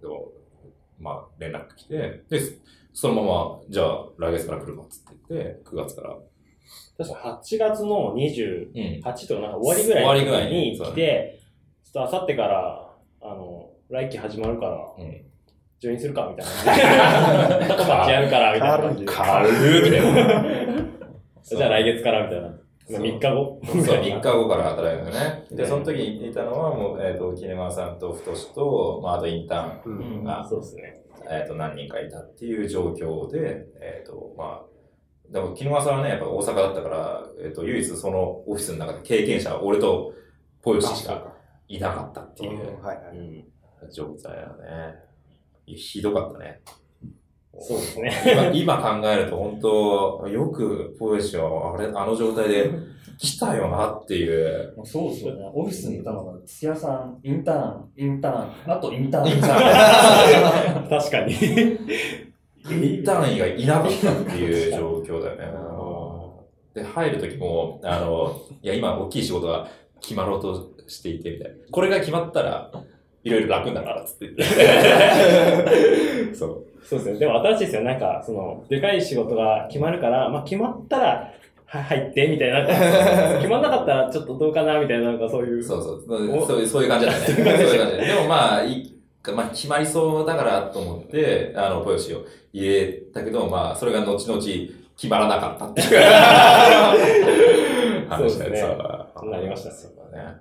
[0.00, 0.28] でも、
[0.98, 2.40] まあ、連絡来て、で、
[2.92, 6.16] そのまま、じゃあ、来月から来るわっつって言って、9月から。
[6.98, 9.26] 確か8月の28うん。
[9.28, 11.40] とかなんか終わりぐらい終わりぐらいにに来て、
[11.84, 15.22] ちょっとあさってから、あの、来期始まるから、うん。
[15.78, 17.66] ジョインするかみたいな。
[17.68, 19.12] タコマッチやるから、みたいな。
[19.12, 20.86] 軽いみたいな。
[21.44, 22.58] じゃあ来月から、みたいな。
[22.88, 25.44] そう3日後そう、3 日後から働くのね。
[25.50, 31.02] で、ねその時にいたのは、もう、えっ、と、キネマさんと太しと、まあ、あとインターン、うんがそうですね。
[31.28, 40.12] えっ、と、何人かいたっていう状況で、えっ、と、まあ、でも、木沼さんはね、やっぱ大阪だったから、えっ、と、唯一そのオフィスの中で経験者は俺と
[40.62, 41.34] ポヨシしか
[41.68, 43.16] いなかったっていうはいはい。
[43.16, 43.44] うん。
[43.90, 45.06] 状態だよね。
[45.66, 46.60] ひどかったね。
[47.58, 48.12] そうですね。
[48.54, 52.70] 今今考えると本当、よくポヨシはあれ、あの状態で
[53.18, 54.74] 来たよなっていう。
[54.84, 55.50] そうですよね。
[55.54, 60.88] オフィスにいたのが、土屋さん、インターン、インターン、あとインターン、インターン。
[60.90, 61.32] 確かに。
[62.68, 65.46] インターン以外いなかったっていう状況だよね。
[66.74, 69.66] で、入る時も、あの、いや、今、大きい仕事が
[70.02, 71.56] 決まろうとしていて、みたいな。
[71.70, 72.70] これが決まったら、
[73.24, 74.44] いろいろ楽になるから、つって。
[76.36, 76.66] そう。
[76.88, 77.18] そうですね。
[77.18, 77.82] でも新しいですよ。
[77.82, 81.32] なんか、その、でかい仕事が決まるから、まあ決まったら、
[81.66, 82.64] は入って、みたいな。
[83.38, 85.62] 決まんなかったらちょっとどうかな、みたいな、なんかそういう。
[85.62, 86.04] そうそう。
[86.06, 86.20] そう
[86.60, 87.18] いう、そういう感じだね。
[87.18, 87.64] そういう感じ
[87.98, 88.06] で。
[88.06, 88.92] でもまあ、い
[89.34, 92.18] まあ、決まりそうだからと思って、あの、ポヨシを
[92.52, 94.72] 入れたけど、まあ、それが後々決
[95.08, 95.88] まらなかったっていう
[98.08, 98.18] 話ね。
[98.18, 98.56] そうですね
[99.16, 100.36] そうなりましたねそうだね。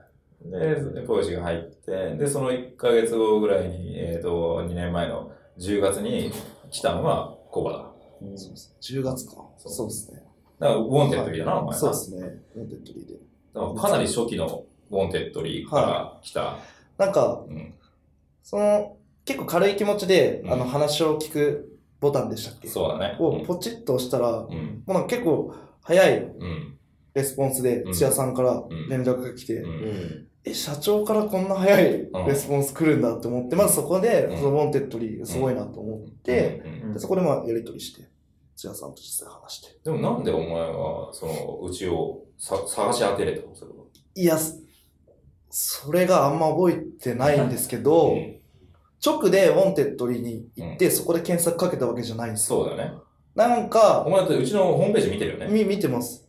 [0.93, 6.31] で、ポヨシが入って、で、その1ヶ月後ぐらいに、えっ、と、2年前の10月に
[6.71, 7.77] 来たのがコバだ。
[8.37, 9.35] そうです10月か。
[9.57, 10.21] そうそうですね。
[10.59, 11.77] だから、ウォンテッドリーだな、お前な。
[11.77, 12.21] そうですね。
[12.55, 13.13] ウォンテッドリーで。
[13.53, 16.57] だからかなり初期のウォンテッドリーから来た。
[16.97, 17.73] なんか、うん。
[18.43, 22.67] その、結構軽い気持ちで、うんあの、話を聞くボタンでしたっけ？
[22.67, 23.17] そうだね。
[23.19, 24.83] をポチッと押したら、もうん。
[24.87, 26.77] うなんか結構早いうん。
[27.13, 30.27] レスポンスでうん、土屋さんからん連絡が来て、うんうん。
[30.45, 38.07] え、社長からこんな早いレスポンス来るんだって思って、まずそこで、うんそのウォンテッドリーすごいなと思って、うんでそこでまあやりとりして、
[38.55, 39.77] 土屋さんと実際話して。
[39.83, 43.55] でもなんでお前は、その、うちをさ探し当てれたの？
[43.55, 43.77] それは。
[44.15, 44.55] いや、そ
[45.49, 48.35] それがあんま覚えてないんですけど、うん
[49.05, 52.63] 直でウォンテッドリーに行って、そこで検索かけたわけじゃないんですよ。
[52.65, 52.97] そうだよね。
[53.35, 55.47] なんかお、前だってうちのホームページ見てるよね。
[55.47, 56.27] み、見てます。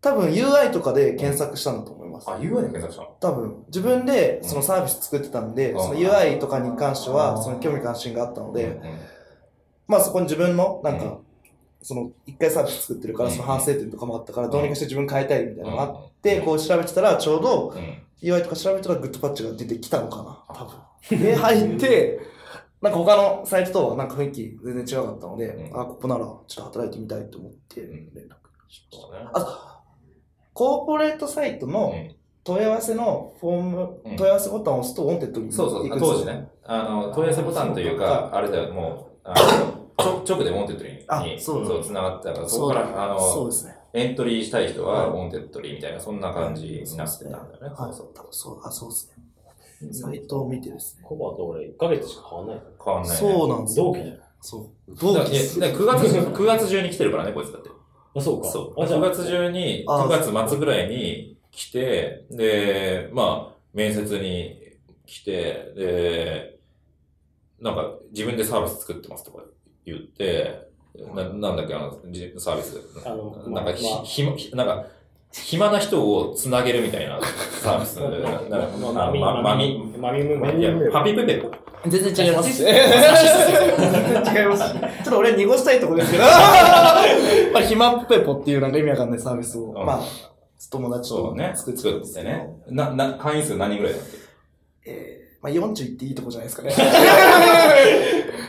[0.00, 3.16] 多分 UI とかで検索したんだと思いあ、UI で検索したの？
[3.20, 5.80] 多分、自分でそのサービス作ってたんで、うん。
[5.80, 7.42] その UI とかに関してうは、ん。
[7.42, 8.82] その興味関心があったので、うん
[9.88, 11.00] まあそこに自分の、なんうん。
[11.00, 11.18] か、
[11.82, 13.34] その、一回サービス作ってるから、うん。
[13.36, 16.10] その反省点とかもあったから、どうにかして自分変えたいみたいなのがあっうん。
[16.22, 18.02] て、こう調べてたら、ちょうど、うん。
[18.22, 20.64] UI とか調べたらグッドパッチが出てきたのかな、多
[21.10, 21.20] 分。
[21.20, 22.20] で、入って、
[22.80, 25.80] なんか他のサイトとはなんか雰囲気全然違かったので、うん。
[25.80, 28.12] あ、ここならちょっと働いてみたいと思って連ん絡
[28.68, 29.38] しました。
[29.38, 29.71] あ、
[30.54, 36.26] コーポレートサイトのうん問い合わせのフォーム、うん問い合わせボタンを押すと、ウォンテッドリーにそうそう、行くんですよ当時。
[36.26, 39.34] ね、あの、問い合わせボタンというか、あれだよ、もう、あ
[39.96, 43.76] の、ちょ直でウォンテッドリーに、あそうそう、繋がってたから、そこから、あの、そうですね。
[43.94, 47.74] エントリーしたい人は、はいウォンテッドリーみたいな、そんな感じになってたんだよね。
[47.78, 49.92] はい、そう多分そう、あ、そうですね。
[49.92, 51.04] サイトを見てですね。
[51.04, 52.62] コバと俺1ヶ月しか変わんない。
[52.84, 53.16] 変わんない、ね。
[53.16, 53.84] そうなんですよ。
[53.84, 54.18] 同期じゃん。
[54.40, 54.94] そう。
[54.96, 55.58] 同期です。
[55.58, 57.70] いやだから9月、9月中に来てるからね、こいつだって。
[58.14, 58.48] あ、そうか。
[58.48, 58.82] そう。
[58.82, 64.58] あ、じゃ9あ、月中に、あ9月末ぐらいに来て、で、まあ、面接に
[65.06, 66.58] 来て、で、
[67.60, 69.44] なんか自分でサービス作ってますとか
[69.84, 70.68] 言って、
[71.14, 72.80] ななんだっけ、あの、じサービス。
[73.04, 74.86] あのなんかひ、ひなんか、
[75.32, 77.18] 暇な人をつなげるみたいな
[77.62, 77.98] サービス。
[78.50, 80.58] なんかまみ、ままみ、まみむめ。
[80.58, 81.50] いや、パピプペポ。
[81.88, 82.62] 全然違います。
[82.62, 82.74] 違い
[84.46, 84.72] ます。
[84.72, 86.30] ちょっと俺濁したいところですけど、ま
[87.60, 90.00] あ、ひまっぺぽっていうなんか意味わかんないサービスを、んまあ、
[90.70, 91.34] 友達と。
[91.54, 92.48] 作作っってですね。
[92.68, 94.02] な、な、会員数何人ぐらいだっ
[94.84, 96.74] えー、まあ40いっていいとこじゃないですかね。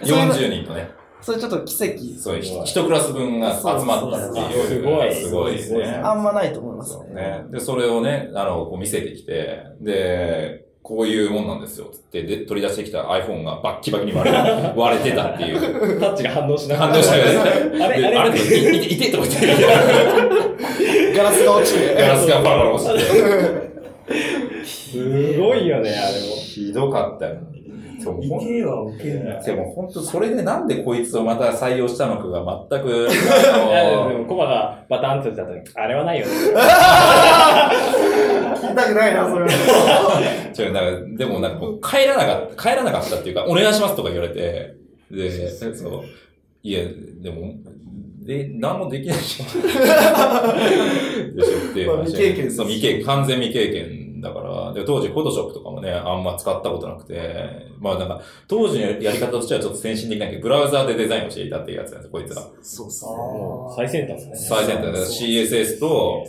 [0.04, 0.90] け ?40 人とね。
[1.24, 2.20] それちょっと奇跡。
[2.20, 4.68] そう、ひ一クラス分が集まったっていう。
[4.68, 5.86] すごいすごいですね。
[6.04, 7.46] あんまないと思いますね。
[7.50, 11.88] で、それをね、あの、こう見せてきて、で、こういうもんなんですよ。
[11.94, 14.38] つって、で、取り出してきた iPhone がバッキバキに割れ
[14.76, 16.00] 割れてたっていう。
[16.02, 16.94] タッチが反応しなかった。
[16.94, 17.84] 反応したよね。
[17.86, 19.48] あれあれであれいいいてとか言って、
[21.16, 21.96] ガラスが落ちて。
[21.96, 23.00] ガラスがバラバラ落ちて。
[24.68, 26.36] すごいよね、あれも。
[26.36, 27.38] ひどかったよ。
[28.04, 29.42] そういけは受けんな。
[29.42, 36.32] でも本当それでなんでこいつをまた採用したのかが全く、 いやでもコバがバタンって言った時あれはないよね。
[38.64, 39.46] 聞きたくないな、それ。
[40.58, 44.76] 違う、なんか、でもなんか帰らなかった、帰らなかったっていうか、お願いしますとか言われて、
[45.12, 46.02] で、そう、
[46.64, 46.82] いや、
[47.22, 47.54] でも、
[48.26, 49.50] で、何もできないじゃん。
[51.36, 62.50] でしょっていう話まあ未経験ですそう、未経験、完全未経験だから、で、当時、フォトショップとかもね、あんま使ったことなくて、まあなんか、当時のやり方としてはちょっと先進的なけど、ブラウザーでデザインをしていたっていうやつなんですよ、こいつは。
[62.62, 63.12] そうっすね。
[63.12, 64.58] もう最先端ですね。
[64.58, 66.26] 最先端で CSS と、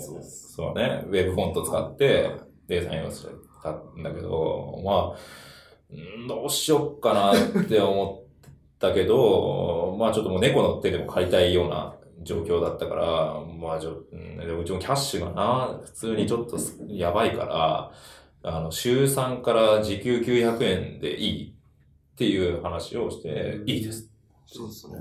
[0.57, 2.31] そうね、ウェブフォント使って
[2.69, 5.19] デザインをしてたんだけど、まあ、
[5.91, 17.93] うんどうしよっかなって思ったけど、まあちょっともう猫の手でも借りたいような状況だったから、まあちょ、うん、でもうちもキャッシュがな、普通にちょっとすやばいから、
[18.43, 21.55] あの、週3から時給900円でいい
[22.15, 24.11] っていう話をして、いいです
[24.47, 24.99] そうですね。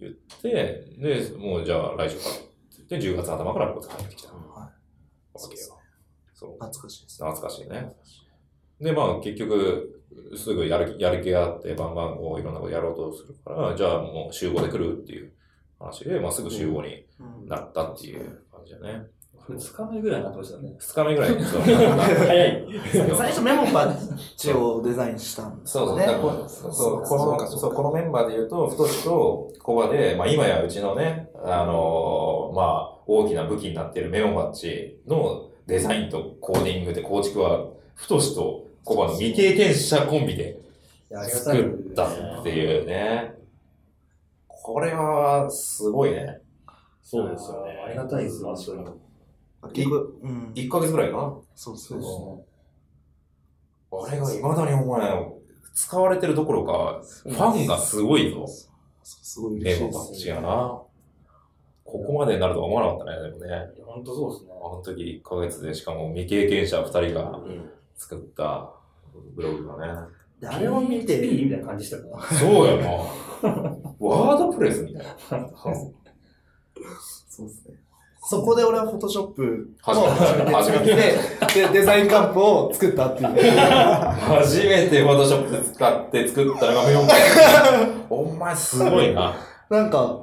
[0.00, 0.12] 言っ
[0.42, 2.46] て、で、もうじゃあ来週からって
[2.88, 4.32] 言って、10月頭からここ帰ってきた。
[4.32, 4.76] はい
[5.42, 5.78] わけよ。
[6.34, 6.50] そう。
[6.52, 7.16] 懐かしいです。
[7.22, 7.92] 懐かしいね。
[8.80, 10.02] で、まあ結局、
[10.36, 15.32] すぐやる気、やる気があって、バンバンこういろんなことやろうとするから、じゃあもう集合で来るっていう
[15.78, 19.06] 話で、まあすぐ集合にうんなったっていう感じだね。
[19.48, 20.74] 二日目ぐらいになってましたね。
[20.76, 21.60] 二日目ぐらいに、 そう。
[21.60, 22.66] 早い。
[23.16, 32.62] 最初メモバッジをデザインしたんですそうそう、ねそうそうこの、そう、このメンバーで言うと、太しとコバで、まあ今やうちのね、あのーま
[32.92, 40.58] あ大きな武器になっているメモバッジのデザインとコーディングで構築は、太しとコバの未経験者コンビで。
[41.28, 43.36] 作ったっていうね。
[44.66, 46.40] これは、すごいね。
[47.00, 47.84] そうですよね。
[47.86, 48.90] ありがたいです、確か
[49.62, 49.72] に。
[49.72, 50.52] 結局、うん。
[50.56, 51.34] 1ヶ月ぐらいかな。
[51.54, 52.00] そうですね。
[53.92, 55.32] あれが未だにお前、
[55.72, 58.44] 使われてるどころか、ファンがすごいぞ。
[59.04, 59.96] すごいメ嬉しいです。
[59.98, 60.82] モバッジやな。
[61.84, 63.70] ここまでになるとは思わなかったね、でもね。
[63.86, 64.50] 本当そうですね。
[64.52, 68.72] あの時1ヶ月で、しかも未経験者2人がうん作った
[69.36, 70.08] ブログがね。
[70.40, 72.22] であれを見て、PHP みたいな感じしたから。
[72.36, 73.25] そうやな。
[73.98, 75.48] ワードプレスみたいな。
[77.28, 77.74] そうですね。
[78.28, 79.92] そこで俺はフォトショップを
[80.52, 81.14] 初めてで
[81.54, 83.30] でデザインカンプを作ったっていう。
[83.30, 87.06] 初めてフォトショップ使って作ったのがメモ
[88.10, 89.36] お前すごいな。
[89.70, 90.18] なんか、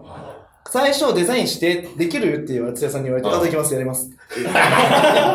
[0.73, 4.09] 最初デザインして、できるって言われて、つやさんに言われて、あ、できます、やります。
[4.35, 4.47] 言っ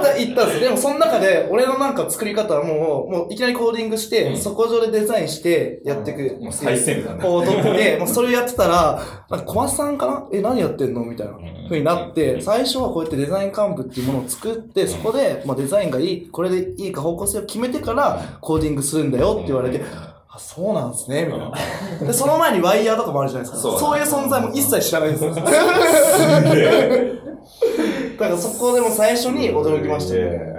[0.03, 0.61] た、言ったんですよ。
[0.65, 4.37] でも、その中で、俺のなんか作り方はもう、もういきなりコーディングして、うん。
[4.37, 6.43] そこ上でデザインして、やっていく。
[6.43, 7.23] もう最先端だね。
[7.23, 10.27] こう取って、 もうそれをやってたら、なんか小松さんかな？
[10.33, 11.05] え、何やってんの？
[11.05, 11.35] みたいな
[11.69, 19.81] 風になって、最初はこうやってデザイン幹部っていうものを作って、そこで、まあ、デザインがいい、これでいいか方向性を決めてから、コーディングするんだよって言われて、
[20.39, 21.53] あ、そうなんですね、みたいな。
[22.07, 23.69] で、その前にワイヤーとかもあるじゃないですか。
[23.71, 25.35] そうそういう存在も一切知らないんですよ。
[25.35, 25.51] だか
[28.29, 30.59] らそこでも最初に驚きましたね。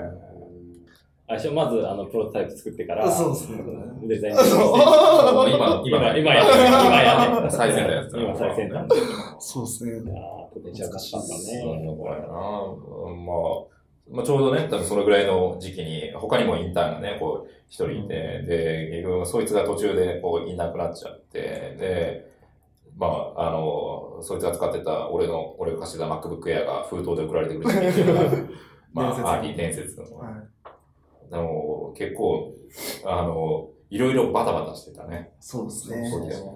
[1.27, 3.59] 最初、まず、あの、プロトタイプ作ってから、そうですね。
[4.07, 4.47] デザインそう
[5.47, 6.65] 今、今、今、今やってる。
[6.65, 7.47] 今やね。
[7.51, 8.87] 最先端やつ今最先端。
[9.37, 9.91] そうですね。
[10.51, 11.95] ポテンシャル高かったそうね。
[11.95, 13.78] これな、まあ、
[14.11, 21.39] まあ、ちょうどね、多分そのぐらいの時期に、他にもインターンがね、こう、一人いて、で、結局そいつが途中で、こう、いなくなっちゃって、
[21.79, 22.31] で、
[22.97, 28.31] まあ、あの、そいつが使ってた、俺の、俺が貸してた MacBook Air が封筒で送られてくるっていうのが、
[28.91, 30.17] まあ、アーリー伝説の。
[30.17, 30.33] はい
[31.29, 32.55] でも、結構、
[33.05, 35.31] あの、いろいろバタバタしてたね。
[35.39, 36.09] そうですね。
[36.09, 36.51] そうですね。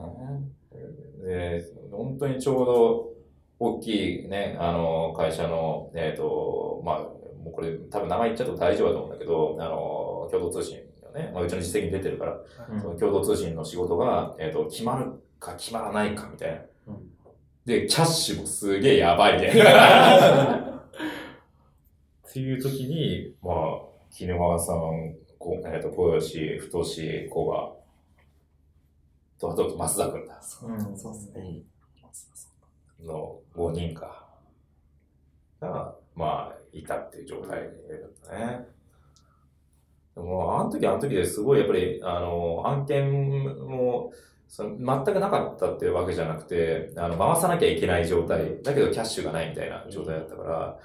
[1.24, 3.14] で、本当にちょうど
[3.60, 12.40] 大きいね、あの、会社の、えっ、と、まあ、もうこれ多分名前言っちゃうと大丈夫だと思うんだけど、あの、共同通信のね、まあ、うちの実績に出てるから、
[12.82, 16.52] その共同通信の仕事が、えっ、と、決まるか決まらないかみたい
[16.88, 16.94] な。
[16.94, 17.14] うん
[17.66, 20.60] で、キャッシュもすげえやばいみたいな。
[22.30, 23.56] っていう時に、まあ、
[24.12, 27.74] 絹川さん、こえっ、と、小吉、太志、小賀、
[29.40, 30.36] と、あと、増田君だ。
[30.36, 31.62] うんそうですね。
[33.02, 34.28] の5人か。
[35.60, 37.70] が、まあ、いたっていう状態だっ
[38.28, 38.68] たね。
[40.16, 44.12] でも、あの時あの時ですごいやっぱり、あの、案件も、
[44.48, 50.80] その全くなかったっていうわけじゃなくて、あの、回さなきゃいけない状態、だけどキャッシュがないみたいな状態だったから、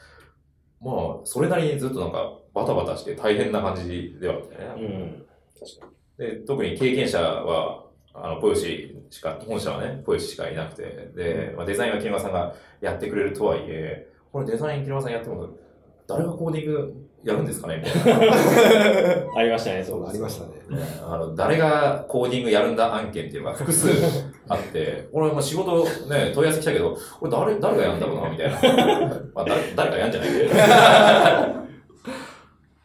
[0.80, 4.82] まあ、それなりにずっとなんか、バタバタして大変な感じではあったよね。
[4.82, 5.26] うん。
[6.18, 15.48] で、特に経験者は、あの、ポヨシしか、本社はね、ポヨシしかいなくて、で、まあ、デザインは木村さんがやってくれるとはいえ、これデザイン木村さんやっても、
[16.08, 18.24] 誰がコーディングやるんですかねみたいな。
[19.36, 20.80] ありましたね、そうありましたね。
[20.80, 23.90] ねあの、誰がコーディングやるんだ案件っていうのが複数
[24.48, 28.56] あって、 俺も仕事ね、問い合わせ来たけど、これ誰、誰がやるんだろうなみたいな。
[29.34, 30.50] まあ、誰、誰かやんじゃないけど。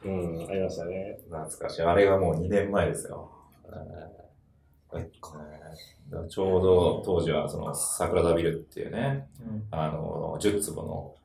[0.05, 1.17] うん、ありましたね。
[1.29, 1.81] 懐かしい。
[1.81, 3.29] あれがもう2年前ですよ。
[6.29, 11.15] ちょうど当時はその桜田ビルっていうね、うんあの、10坪の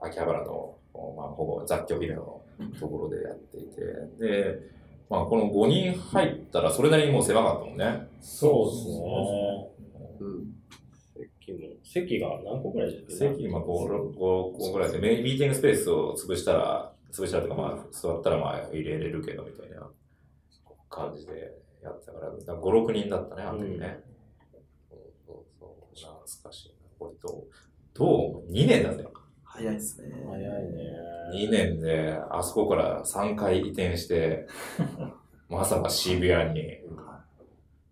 [0.00, 2.42] 秋葉原の、まあ、ほぼ雑居ビルの
[2.78, 3.80] ところでやっていて、
[4.18, 4.58] で、
[5.08, 8.08] まあ、この5人入ったらそれなりにもう狭かったもんね。
[8.20, 9.70] そうですね。
[10.20, 10.52] うん。
[11.42, 19.90] 席も、席が何個ぐらいでした席、まあ、5、5個ぐらいで、ミーティングスペースを潰したら、潰したらとか、まあ、座ったらまあ、入れれるけど、みたいな
[20.88, 21.52] 感じで
[21.82, 24.00] やってたから、だから5、6人だったね、あの時ね。
[24.50, 24.60] そう
[25.26, 26.74] そうそう、懐かしいな。
[26.98, 27.44] これと、
[27.92, 29.04] どう ?2 年だぜ。
[29.54, 30.08] 早いですね。
[30.26, 30.80] 早いね。
[31.34, 34.46] 2年で、あそこから3回移転して、
[35.48, 36.78] まさか渋谷に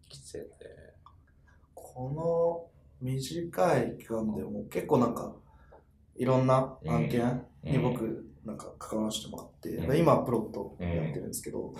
[0.08, 0.50] 来てて。
[1.74, 2.66] この
[3.02, 5.34] 短い期間でも結構なんか、
[6.16, 11.74] いろんな案件に僕なんか関わらせてもらって、うん今プロットやってるんですけど、うん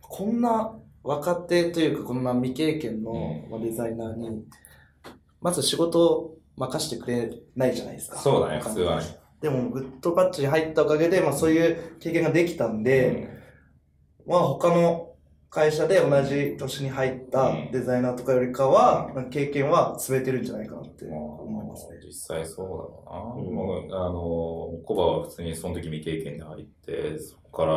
[0.00, 4.44] こんな若手というかこんな未経験のデザイナーに、
[5.40, 8.16] まず仕事を任せてくれないじゃないですか。
[8.16, 9.25] そうだね、普通はね。
[9.40, 13.28] でも、グッドパッチに入ったおかげで、まあそういう経験ができたんで、
[14.26, 15.14] まあ他の
[15.50, 21.98] 会社で同じ年に入ったデザイナーとかよりかは、なんか経験は積めてるんじゃないかなって思いますね。
[22.04, 23.42] 実際そうだろうな。
[23.42, 27.74] うんもうあの、コバは普通にその時未経験で入って、そこから、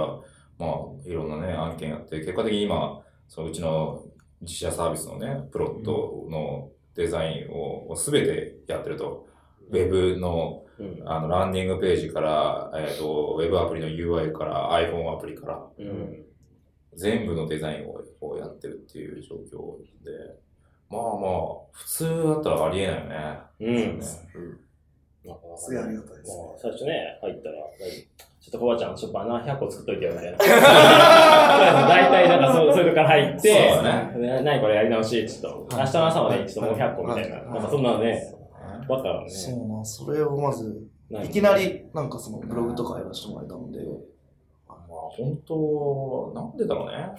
[0.57, 4.03] まあ、いろんなね、案件やって、結果的に今、そのうちの
[4.41, 9.27] 自社サービスのね、プロットのデザインをすべてやってると。
[9.69, 11.09] ウェブのうん。
[11.09, 16.25] あのランディングページから、えっ、と、ウェブアプリの UI から iPhone アプリから、うん。
[16.95, 20.11] 全部のデザインををやってるっていう状況で、
[20.89, 23.39] まあまあ、普通だったらありえないよね。
[23.59, 23.99] うん。
[23.99, 24.05] ね
[25.57, 27.55] すげえありがたいですねまあ最初ね、入ったら、
[28.41, 30.37] ちょっとコバちゃん、ちょっとバナー100個作っといてよ、みたいな。
[31.87, 37.35] 大体なんかそうそういうとこから入って、そうだね何これやり直し、ちょっと、明日の朝までにちょっともう100個みたいな。
[37.35, 38.35] はいなんかそんなのね、
[38.89, 39.29] バカだね。
[39.29, 43.79] そうな、それをまず、ないいきなりなんかそのブログとかやらせてもらえたので、
[44.67, 47.13] まあ本当、なんでだろうね。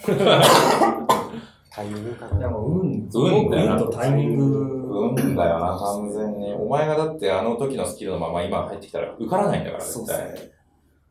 [1.73, 2.49] タイミングかな。
[2.51, 4.81] もう運、運だよな運とタイミング。
[4.91, 6.53] 運だよな、完全に。
[6.53, 10.33] お前がだってあの時のスキルのまま今入ってきたら受からないんだから、絶対。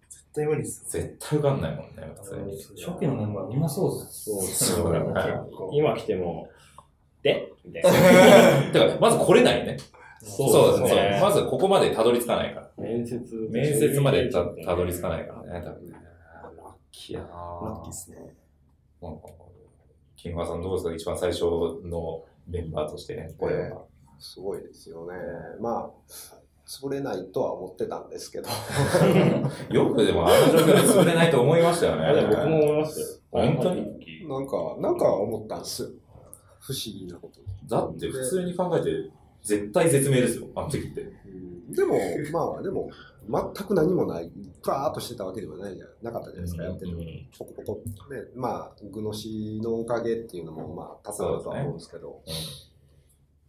[0.09, 1.03] 絶対無理ですよ。
[1.03, 2.57] 絶対受かんないもんね、普通に。
[2.85, 4.25] 初期のメンバーみんなそうです。
[4.25, 6.49] そうそう今来ても、
[7.23, 8.71] でみたいな。
[8.71, 9.77] てか、まず来れないね。
[10.21, 11.19] そうですね。
[11.21, 12.69] まずここまでたどり着かないから。
[12.77, 13.19] 面接。
[13.49, 15.93] 面接までたたどり着かないからね、多分ね。
[15.93, 17.33] ラッキーやなラ
[17.77, 18.35] ッキーですね。
[19.01, 19.21] なんか
[20.17, 20.93] キングさんどうですか？
[20.95, 21.41] 一番最初
[21.85, 23.81] のメンバーとしてね、これは。
[24.19, 25.13] すごいですよね。
[25.61, 25.89] まあ、
[26.67, 28.49] 潰れないとは思ってたんですけど。
[29.71, 32.63] よくでもあの状況で潰れないと思いましたよあでも僕もね。
[32.65, 33.07] 思いますよ。
[33.31, 34.27] 本当に？
[34.27, 35.89] なんか、なんか思ったんですよ。
[36.59, 37.47] 不思議なことに。
[37.69, 38.89] だって普通に考えて、
[39.43, 41.01] 絶対絶命ですよ、あの時って。
[41.01, 41.99] うんでも、
[42.31, 42.89] まあ、でも、
[43.29, 44.31] 全く何もない、
[44.63, 47.03] ガーッとしてたわけではないじゃなかったじゃないですか、やってても。
[47.37, 47.81] ポコポコ
[48.11, 52.23] ね、まあ、具のしのおかげっていうのも、まあ、多々あるとは思うんですけど、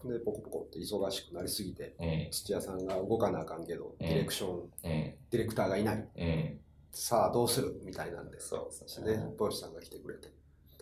[0.05, 1.95] で、ポコポコって忙しくなりすぎて。
[2.31, 4.69] 土屋さんが動かなあかんけど、ディレクション、うん。
[4.85, 6.09] ディレクターがいない。
[6.15, 6.61] うん。
[6.93, 7.81] さあ、どうする？
[7.83, 10.29] みたいなんで、そうですで、ポヨシさんが来てくれて。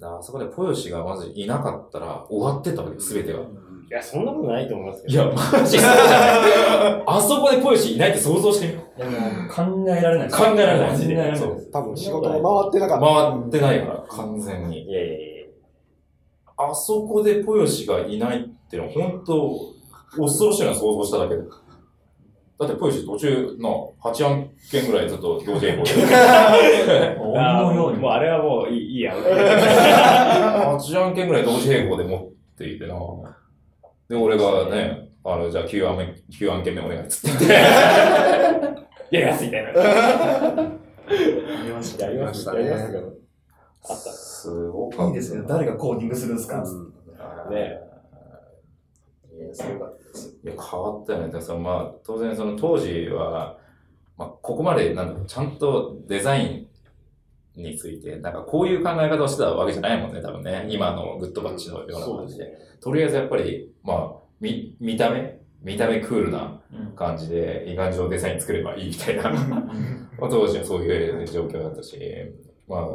[0.03, 3.41] あそこでポヨシがまずいなかったら終わってたわけです、すべてが。
[3.41, 3.43] い
[3.91, 5.15] や、そんなことないと思いますけど。
[5.15, 5.79] いや、マジ。
[5.81, 8.73] あそこでポヨシいないって想像してみ。
[8.75, 10.31] いやもう考えられない。
[10.31, 11.39] 考えられない考えられない。
[11.39, 13.31] そう多分仕事も回ってなかった。
[13.31, 14.83] 回ってないから、完全に。
[14.91, 15.29] いやいやいや
[16.59, 19.59] あそこでポヨシがいないってのは本当、
[20.21, 21.43] 恐ろしいな想像しただけで。
[22.59, 27.17] だってポヨシ途中の8案件ぐらいずっと同時並行で。
[27.21, 27.99] 鬼のように。
[27.99, 29.15] もうあれはもういいいいや。
[29.15, 32.95] 8案件ぐらい同時並行で持っていてな。
[34.09, 37.49] で、俺がね、あの、じゃあ9案目、9案件目お願いっつって言っ
[39.11, 39.17] て。
[39.17, 39.71] やりますみたいな。
[39.71, 39.75] あ
[41.65, 42.07] りました。
[42.07, 43.07] やりますやりましたねやりますけど。
[43.09, 43.15] あっ
[43.89, 43.95] た。
[43.97, 45.07] すごかった。
[45.07, 46.65] いいですけど、誰がコーディングするんですか
[47.51, 47.98] ねい
[49.49, 50.39] や、すごかったです。
[50.45, 51.33] いや、変わったよね。
[51.33, 53.59] だからまあ、当然その当時は、
[54.17, 56.67] まあ、ここまで、なんちゃんとデザイ
[57.57, 60.67] ンについて、なんかこういう考え方をしてたわけじゃないもんね、多分ね。
[60.69, 62.53] 今のグッドバッチのような感じで。
[62.81, 65.39] とりあえずやっぱり、まあ、み、見た目？
[65.61, 69.31] 見た目クールなうん感じで、いい感じのデザイン作ればいいみたいな。
[70.19, 71.99] まあ当時はそういう状況だったし、
[72.69, 72.89] ま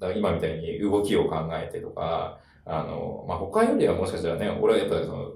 [0.00, 5.32] あ、今みたいに動きを考えてとか、あの、まあ、他よりはもしかしたらね、俺はやっぱりその、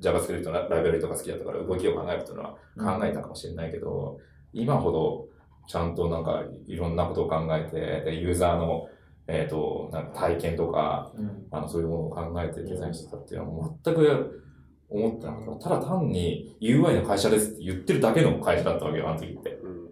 [0.00, 4.18] JavaScript のライブラリとか好きだったから動きを考えるっていうのは考えたかもしれないけど、
[4.52, 5.26] 今ほど
[5.66, 8.88] ちゃんとなんかいろんなことを考えて、でユーザーの、
[9.26, 14.42] えっ、と、なんか体験とか、うんあの、そういうものを考えてデザインしてたっていうのは全く
[14.90, 15.68] 思ってなかった。
[15.70, 19.50] ただ単に UI の会社ですって言ってるだけの会社だったわけよ、あの時って。
[19.62, 19.84] うん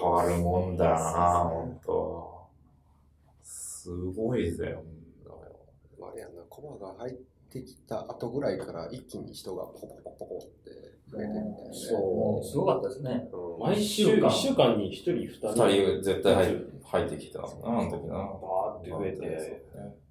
[0.00, 2.37] 変わるもんだなぁ、ほんと。
[3.88, 4.82] すごいぜよ。
[6.00, 7.14] あれやんな、コマが入っ
[7.50, 10.70] てきた後ぐらいから一気に人がポコポコポコって
[11.10, 11.80] 増えてみたいなね。
[11.92, 13.28] もうすごかったですね。
[13.32, 15.48] うん毎週、一週間に一人、二人。
[15.52, 18.14] 二人絶対入入ってきたな、あの時な。
[18.14, 19.62] バーって増えて。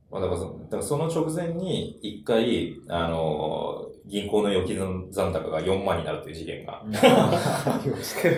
[0.09, 6.82] まあ、だからそだからその直前に一回、あのー銀行の預金残高が4万になるっていう事件が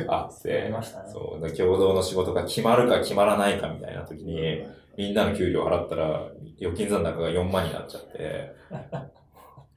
[0.08, 1.10] あってやり、ましたね。
[1.12, 4.66] そう、共同の仕事が決まるか決まらないかみたいな時に、
[5.00, 6.28] みんなの給料払ったら、
[6.60, 8.54] 預金残高が4万になっちゃって、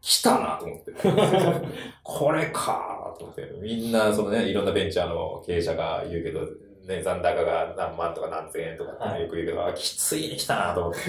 [0.00, 0.92] 来たなと思って。
[2.02, 3.48] これかと思って。
[3.62, 6.40] みんな、そのね、いろんなベンチャーの経営者が言うけど、
[6.88, 11.00] ね、残高が何万とか何千円とかってよく言うけど、あきついに来たなと思って。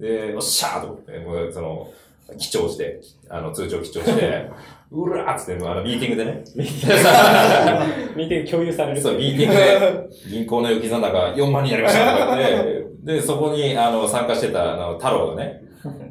[0.00, 1.92] で、よっしゃーと思って、もうその、
[2.38, 2.98] 記帳して、
[3.28, 4.50] あの、通帳記帳して、
[4.90, 9.00] うらーっつって、あの、ミーティングでね、ミーティング共有される。
[9.02, 15.62] そう、ミーティングで、銀行の預金残高4万になりましたって、で、そこに、あの、参加してた、あの、太郎がね、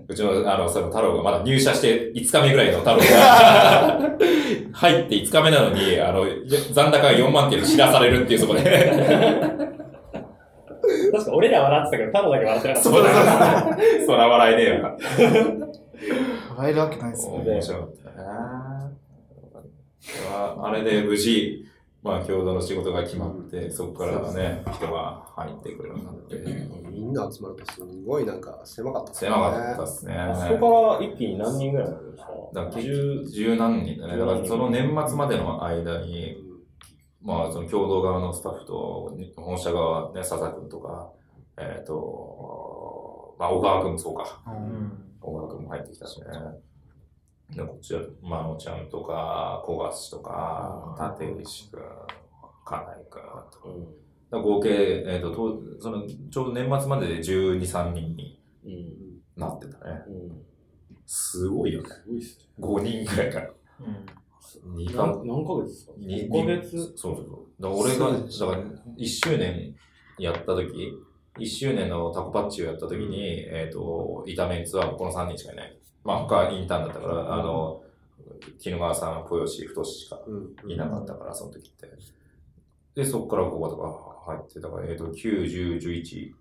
[0.08, 4.18] うちの、あの、その太郎がまだ入社して5日目ぐらいの太郎が、
[4.74, 6.26] 入って5日目なのに、あの、
[6.74, 8.62] 残高が4万っていうの知らされるっていう、そこで。
[11.14, 12.90] 確か俺ら笑ってたけど、太郎だけ笑ってなかった。
[12.90, 13.78] そうだ。
[14.06, 14.98] そら笑えねえよな。
[16.58, 17.44] 笑えるわけないですね。
[17.46, 18.92] 面白かったな
[20.34, 21.64] ああれで無事、
[22.04, 30.14] まあ、共同の仕事が決まって、そこからね、人が入ってくるようになって、みんな集まるとすごいなんか狭かったですね狭かったっすね。
[30.16, 32.32] あそこから一気に何人ぐらいになるんですか？
[32.54, 34.18] だから十十何人だね。
[34.18, 36.38] だからその年末までの間に、
[37.22, 41.12] まあその共同側のスタッフと、本社側ね、佐々君とか、
[41.58, 44.42] えっ、と、まあ小川君もそうか。
[44.48, 46.26] うん小川君も入ってきたしね。
[47.56, 49.78] で、こっちは、まのちゃんとか、小
[50.12, 51.82] 橋とか、立石君、
[52.66, 53.22] 金井君
[53.52, 53.70] とか、
[54.32, 59.20] だから合計、えっ、とと、その、ちょうど年末までで12、3人にうん。
[59.36, 60.04] なってたね。
[60.08, 60.42] うん。
[61.06, 61.90] すごいよね。
[61.90, 63.50] すごいっす5人くらいから。
[63.82, 64.76] うん。
[64.76, 64.94] 2ね。
[64.94, 65.94] か何何ヶ月ですか？
[65.98, 66.78] に ?5 ヶ月？
[66.96, 67.62] そうそうそう。
[67.62, 68.20] だ俺が、だか
[68.56, 68.64] ら
[68.98, 69.76] 1周年
[70.20, 70.94] やった時、
[71.40, 75.81] 1周年のタコパッチをやった時に、えっ、と、いたメンツはこの3人しかいない。
[76.04, 77.84] まあ他インターンだったから、あの、
[78.60, 81.90] 絹川さん、豊吉、太しかうんいなかったから、その時って。
[82.96, 86.34] で、そこからこことか入って、だから、えっ、と、9、10、11、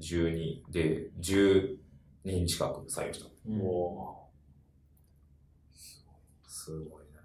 [0.00, 1.76] 12で、10
[2.24, 3.50] 人近く採用した。
[3.50, 4.28] も
[6.46, 7.22] すごいな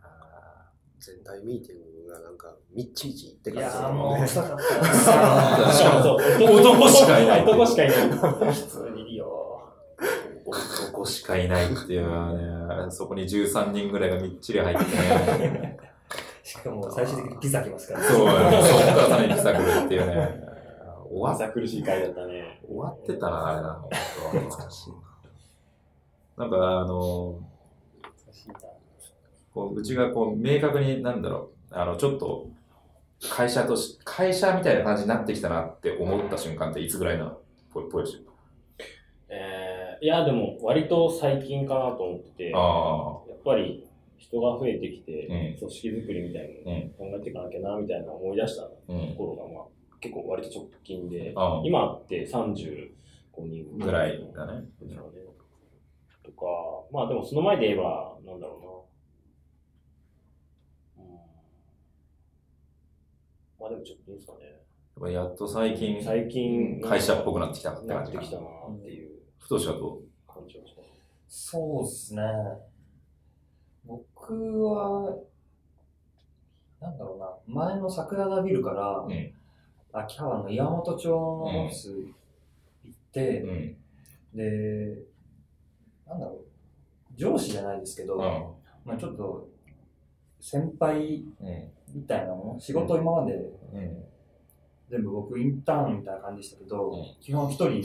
[1.00, 5.70] 全体ミーティングがなんか、みっちみちってい感じやーもう、臭かった。
[5.70, 5.74] う。
[5.74, 8.10] しかもそう、男しかいない男しかいない。
[8.10, 9.43] 普通にいるよ。
[10.46, 15.78] 男しかいないっていうのはね、そこに13人ぐらいがみっちり入ってね。
[16.44, 18.04] しかも最終的にピザ来ますから。
[18.04, 20.54] そう、そこからさらに来たくるっていうね。
[21.10, 22.60] 終わっ朝苦しい回だったね。
[22.68, 23.92] 終わってたな、あれな、本
[24.34, 24.90] 当懐かしい
[26.38, 26.46] な。
[26.46, 27.40] なんか、あの、
[29.54, 32.48] こううちがこう明確に、なんだろう、あの、ちょっと、
[33.30, 37.38] 会社とし、会社みたいな感じになってきたなって思った瞬間っていつぐらいなの？
[37.72, 38.26] ぽぽよし。
[39.30, 39.63] えー、
[40.04, 43.88] いや、でも割と最近かなと思ってて、やあっぱり
[44.18, 45.60] 人が増えてきて、うん。
[45.60, 48.76] 組織づくりみたいなのを考えていかなきゃな、みたいな思い出したと。
[49.18, 51.34] ころが、まあ、結構割と直近で、
[51.64, 52.92] 今って35
[53.48, 54.66] 人ぐらいだね。
[56.22, 56.48] とか、
[56.92, 58.90] まあでもその前で言えば、なんだろ
[60.98, 61.06] うな。
[61.06, 61.16] うん、
[63.58, 65.14] まあでも直近ですかね。
[65.14, 69.13] やっと最近、最近、会社っぽくなってきたってな感じかってきたなっていう
[69.44, 70.02] ふとしはどう。
[71.28, 72.22] そうですね。
[73.86, 75.14] 僕は、
[76.80, 79.34] なんだろうな、前の桜田ビルから、うん
[79.96, 81.92] 秋葉原の岩本町のオフィス
[82.84, 83.78] 行って、うん。
[84.34, 85.04] で、
[86.08, 88.22] なんだろう、上司じゃないですけど、うん。
[88.86, 89.48] まあちょっと、
[90.40, 91.72] 先輩うん。
[91.94, 94.03] みたいなもの、仕事今までうん。
[94.94, 97.82] 全部僕インターンみたいな感じでしたけど、うん基本一人うん。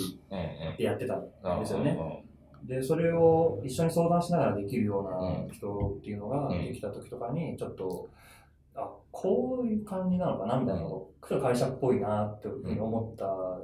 [0.76, 1.60] でやってたんうん。
[1.60, 2.24] ですよね。
[2.64, 5.04] で、それを一緒に相談しながらできるよう
[5.48, 8.08] な人っていうのがうんできた時とかに、ちょっと、
[8.74, 13.58] あ、こういう感じなのかなみたいなのを、ちょっと会社っぽいなっていうふうに思った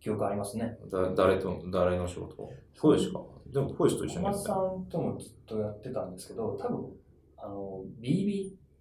[0.00, 0.76] 記憶ありますね。
[0.90, 3.22] だ誰と、誰の仕事小石か。
[3.46, 4.98] でも小石と一緒にや小松さってた。
[4.98, 6.92] んともずっとやってたんですけど、多分、
[7.38, 7.84] あの、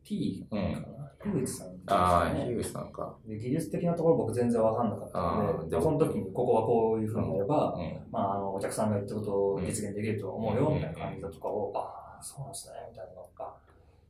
[0.05, 3.15] BBT かな、樋口さんああ、ですね樋口さんか。
[3.25, 7.99] で技術的なところ僕全然わかんなかったあので、その時にここはこういうふうにやれば、うん。
[8.11, 13.53] まあ、あの、お客さんが言ったことを実現できると思うよ、うんみたいな感じだとかを、ああ、そうなんですね、みたいなのが、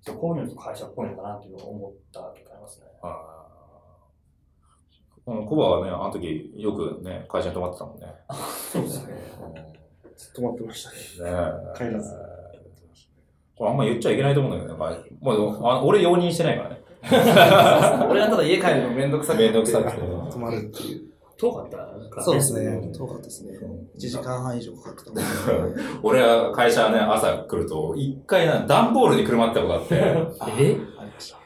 [0.01, 2.87] そうこういうのと会社っぽいのかなっていうのを思った結果ありますね。
[3.01, 3.35] ああ。
[5.27, 8.07] うん、コバはね、あの時よくね、会社に泊まってたもんね。
[8.71, 9.75] そうですね。
[10.35, 11.31] 止まってましたね。
[11.31, 11.37] ね
[11.73, 12.13] え帰らず
[13.57, 14.79] これあんま言っちゃいけないと思うんだけどね。
[14.79, 16.81] まあ、もうあ俺容認してないからね。
[18.09, 19.43] 俺がただ家帰るのめんどくさくて。
[19.45, 21.01] めんどくさくて止まるっていう。
[21.37, 21.77] 遠かった
[22.09, 22.91] かそうですね。
[22.93, 23.51] 遠かったですね。
[23.97, 29.95] 1時間半以上かかってたもん 俺は会社ね、朝来ると、一回な、段ボールにくるまったことがあって、
[30.57, 30.77] え？
[30.97, 31.37] ありました。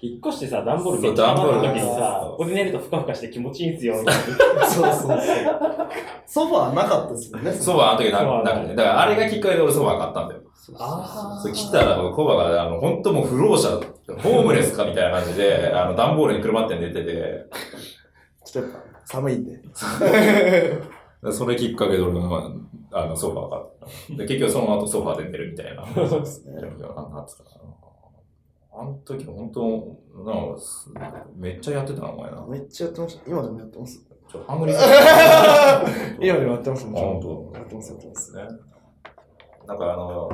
[0.00, 3.94] 引っ越してさ、段ボールめっちゃそう余った時に段ボーさ、ルここで寝るとふかふかして気持ちいいんですよ。
[3.96, 5.20] そうそうそう。
[6.26, 7.52] ソファーなかったですもんね。
[7.52, 10.40] そばあの時なそうなくて、だからあれがきっかけで俺そば買ったんだよ。
[10.76, 13.68] あそう来たら、コバが、あの、本当もう不老者、
[14.22, 17.46] ホームレスかみたいな感じで、 あの、段ボールにくるまって寝てて、
[18.44, 19.60] ちょっとやっぱ寒いんで。
[21.32, 22.50] それきっかけで俺が、
[22.92, 23.62] あの、ソファー買っ
[24.10, 24.16] た。
[24.16, 25.84] で、結局その後ソファーで寝るみたいな。
[26.06, 26.54] そうですね。
[28.80, 30.88] あの時本当、なんかす、
[31.34, 32.46] めっちゃやってたな、お前な。
[32.46, 33.28] めっちゃやってました。
[33.28, 34.06] 今でもやってます。
[34.30, 34.76] ちょ、ハングリー
[36.20, 38.36] 今でもやってますもんあ本当やってます、やってます。
[38.36, 38.42] ね。
[39.68, 40.30] なんかあの、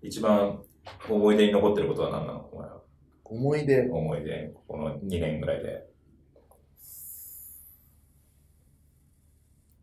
[0.00, 0.62] 一番
[1.10, 2.48] 思い出に残ってることは何なの？
[2.52, 2.80] お前は
[3.24, 3.88] 思い出。
[3.90, 5.86] 思い出、この2年ぐらいで。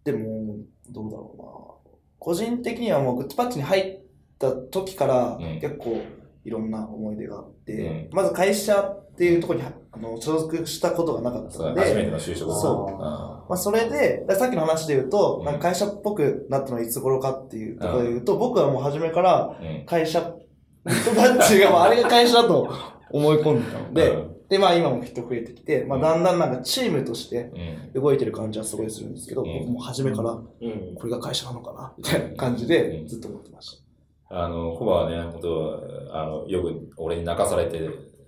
[0.06, 0.56] でも、
[0.90, 1.92] どうだろうな。
[2.18, 4.00] 個人的にはもうグッドパッチに入っ
[4.40, 6.02] た時からうん結構
[6.46, 13.04] いろんな思い出があって、うまず会社っていうところにあの所属したことがなかったので、初めての就職だそう。
[13.04, 15.46] あまあ、それで、さっきの話で言うと、うん。
[15.46, 22.74] なんか会社っぽくなったのはいつ頃かっていうところで言うと、僕はもう初めから会社、グッドパッチがあれが会社だと
[23.12, 24.48] 思い込んでたので、うん。
[24.50, 27.52] で、まあ今も人増えてきて、まあだんだんなんかチームとして
[27.94, 28.02] うん。
[28.02, 29.60] 動いてる感じはすごいするんですけど、うん。
[29.60, 30.96] 僕も初めからうん。
[30.96, 33.83] これが会社なのかなみたいな感じでずっと思ってまし
[34.30, 37.80] あの、コバはね、本当あの、よく俺に泣かされて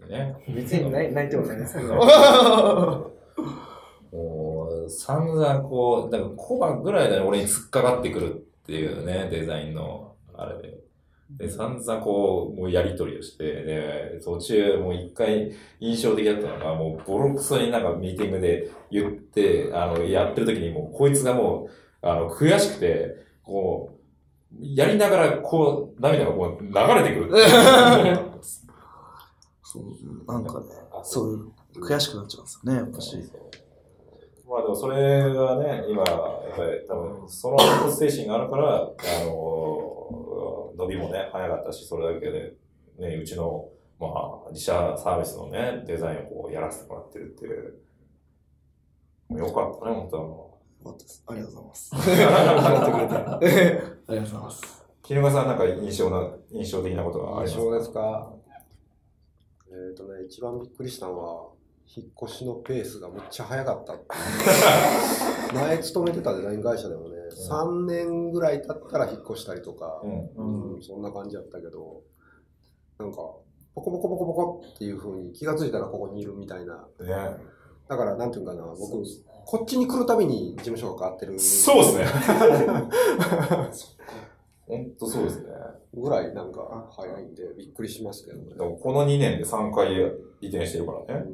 [0.10, 0.52] ね、た。
[0.52, 3.12] 別に泣いてはないですけど。
[4.88, 10.78] 散々こう、だからコバぐらいで俺に突っかかってくるっていうね、デザインの、あれで。
[11.38, 23.95] で、散々こう、もうやりとりをして、で、途中もう一回印象的だったのが、もうボロクソになんかミーティングで言って、あの、やってる時にもうこいつがもう、あの、悔しくて、こう、
[24.62, 27.45] やりながらこう、涙がこう流れてくるって。
[29.64, 30.66] そう、なんかね、
[31.03, 31.51] そういう、
[31.84, 33.18] 悔しくなっちゃうんですよね、やっぱし。
[34.47, 37.58] まあでもそれがね、今、やっぱり多分、その
[37.91, 42.53] 精神があるから、あの、伸びもね、早かったし、それだけで、
[42.99, 44.08] ね、うちの、ま
[44.47, 47.80] あ、自社サービスのね、デザインをこうやらせてもらってるっていう。
[49.38, 50.28] よかったね、本当あの。
[50.28, 50.45] よかったです。
[51.27, 51.91] ありがとうございます。
[51.93, 53.07] ありがとう
[54.19, 54.86] ございます。
[55.03, 58.33] 木沼さんなんか印象な、印象的なことがあります 印象ですか？
[59.69, 61.49] えっ、とね、一番びっくりしたのは、
[61.95, 63.93] 引っ越しのペースがめっちゃ早かった
[65.53, 70.73] 前勤めてたデザイン会社でもね、3年ぐらい経ったら引っ越したりとか、うん。
[70.75, 72.01] うん、そんな感じだったけど、
[72.97, 73.17] なんか、
[73.75, 76.88] ポコポコポコポコっていう風に気がついたらここにいるみたいな。
[76.99, 77.38] ね。
[77.88, 79.03] だから、なんていうかな、僕、
[79.46, 82.06] こっちに来るたびに事務所が変わってるそうですね。
[84.68, 85.50] 本当そうですね。
[85.93, 88.56] ぐらいなんか早いんで、びっくりしますけどね。
[88.56, 89.93] でもこの2年で3回
[90.41, 91.26] 移転してるからね。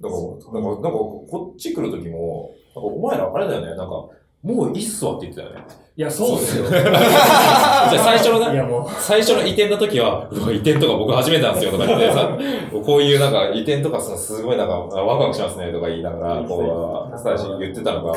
[0.00, 4.08] だから、なんか、なんか、こっち来る時も、なんかお前らあれだよね、なんか、
[4.42, 5.64] もういいっすわって言ってたよね。
[5.96, 6.64] いや、そうですよ。
[6.68, 8.86] じゃあ最初のね、いや、もう。
[8.98, 12.36] 最初の移転の時は、うわ、移転とか僕初めてなんですよとか言ってさ、
[12.84, 18.12] こういうなんか移転とかさ、すごいなんかワクワクしますねとか言いながら、こう、最初に言ってたのが、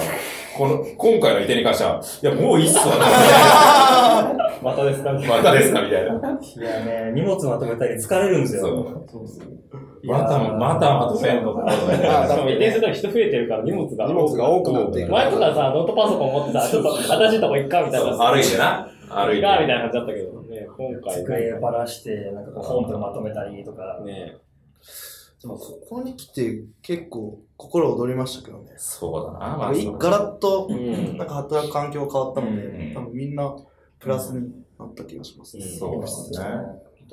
[0.57, 2.83] この、今回の移転に関しては、いや、もういいっすわ、
[4.63, 5.13] またですか？
[5.13, 5.27] ね。
[5.27, 6.09] またですかみたいな。
[6.09, 6.19] いや
[6.83, 8.73] ね、荷物まとめたり疲れるんですそよ。
[8.73, 9.07] う。
[10.03, 11.69] また、またまとめんのか。
[11.69, 11.77] し
[12.35, 14.05] かも移転するとき人増えてるから荷物が。
[14.07, 15.11] 荷物が多くなっていく。
[15.11, 18.17] 前とかさ、ノートパソコン持ってさ、ちょっと新しいとこ行っかみたいな。
[18.17, 18.89] 歩いてな。
[19.09, 19.41] 歩いて。
[19.41, 24.01] かみたいな感じだったけどね、今回机ばらして、なんかこう本とかまとめたりとか。
[24.03, 24.37] ね。
[25.41, 28.73] でも、ここに来て結構心躍りましたけどね。
[28.77, 33.55] そうだな、なんかいガラッと、うんなんか働く環境変わったので、うん多分みんな
[33.99, 35.65] プラスになった気がしますね。
[35.65, 36.47] うんそうですね。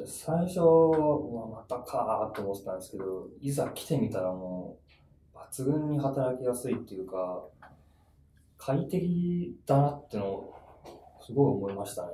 [0.06, 4.78] 最初はまたかーと思ってたんですけど、いざ来てみたらも
[5.34, 7.44] う、抜群に働きやすいっていうか、
[8.58, 10.54] 快適だなってのを、
[11.20, 12.10] すごい思いましたね。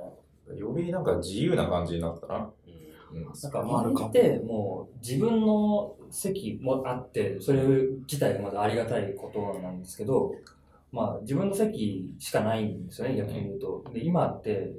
[0.57, 2.49] よりなんか自由な感じになったな。
[3.13, 3.23] うん。
[3.25, 7.61] なんか周りってもう自分の席もあって、それ
[8.07, 10.33] 自体がまだありがたいことなんですけど、
[10.91, 13.83] まあ自分の席しかないんですよね、逆に言うと。
[13.93, 14.73] で、今って、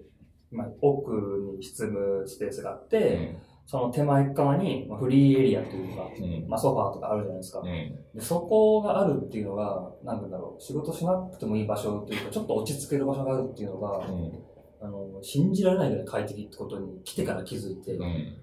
[0.50, 3.36] まあ、奥に執務スペースがあって、
[3.72, 6.46] その手前側にまあフリーエリアというか、うん。
[6.46, 7.60] まあソファーとかあるじゃないですか。
[7.60, 7.66] うん。
[7.66, 14.42] でそこがあるっていうのが、なんて言うんだろう、仕事しなくてもいい場所っていうか、ちょっと落ち着ける場所があるっていうのが、うん。
[14.78, 18.36] あの、信じられないぐらい快適ってことに来てから気づいて、うん。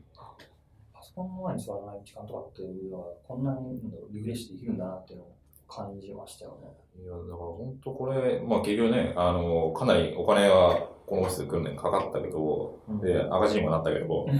[0.91, 3.79] パソコンの前に座らない時間とかっていうのが、こんなに
[4.11, 5.35] リフレッシュできるんだなっていうのを
[5.69, 6.67] 感じましたよね。
[7.01, 14.27] いや、だから本当これ、まあ結局ね、あの、かなりお金はこのオフィスで来るのにかかったけど、で、赤字にもなったけど、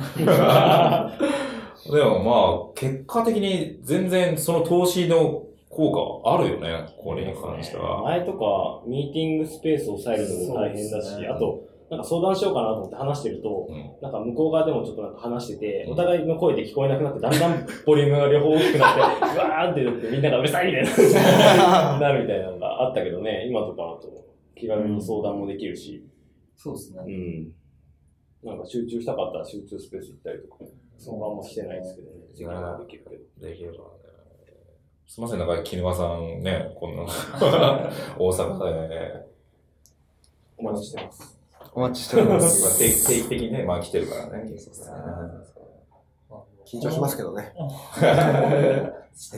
[1.95, 8.01] でもまあ、結果的に全然その投資の効果あるよね、これに関しては。
[8.03, 19.01] 前とか、ミーティングスペースを抑えるのも大変だし、ねあと、なんか相談しようかなと思って話してると、うんなんか向こう側でもちょっとなんか話してて、うんお互いの声で聞こえなくなって、だんだんボリュームが両方大きくなって、
[19.35, 24.25] うわーってなってみんながうるさいみたいな、 なるみたいなのがあったけどね、今とかだと
[24.55, 26.05] 気軽に相談もできるし、
[26.55, 27.03] そうですね。
[27.05, 27.53] うん。
[28.43, 30.57] なんか集中したかったら集中スペース行ったりとか、
[30.97, 32.17] そのましてないですけどね。
[32.33, 33.47] 時間ができるけど。
[33.47, 33.79] できればね。
[35.07, 37.03] すいません、なんか、絹沼さんね、こんな、
[38.19, 39.25] 大阪でね、
[40.57, 41.38] お待ちしてます。
[41.73, 42.79] お待ちしておりま今す。
[42.79, 44.49] 定期定期的にね、まあ来てるからね。
[46.65, 47.53] 緊張しますけどね。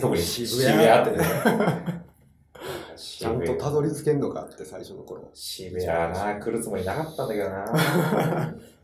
[0.01, 1.25] 特に渋渋谷谷ってね。
[2.97, 5.23] ちゃんとたどり着けんのかって最初の頃。
[5.33, 7.65] 渋谷な、来るつもりなかったんだけどな。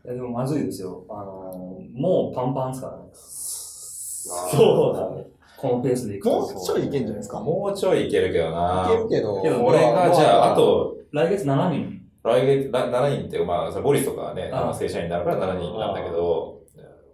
[0.04, 1.04] いやでもまずいですよ。
[1.08, 3.02] あのーもうパンパンですからね。
[4.56, 5.26] そうだね。
[5.56, 6.40] このペースでいくと。
[6.40, 7.40] もうちょいいけんじゃないですか？
[7.40, 8.88] もうちょいいけるけどな。
[8.88, 11.97] いけるけど、けど俺が、じゃあ、あ、と、来月7人。
[12.24, 16.60] 来月、ら7人って、まあ、それボリスとかはね、あ正社員になるから7人なんだけど、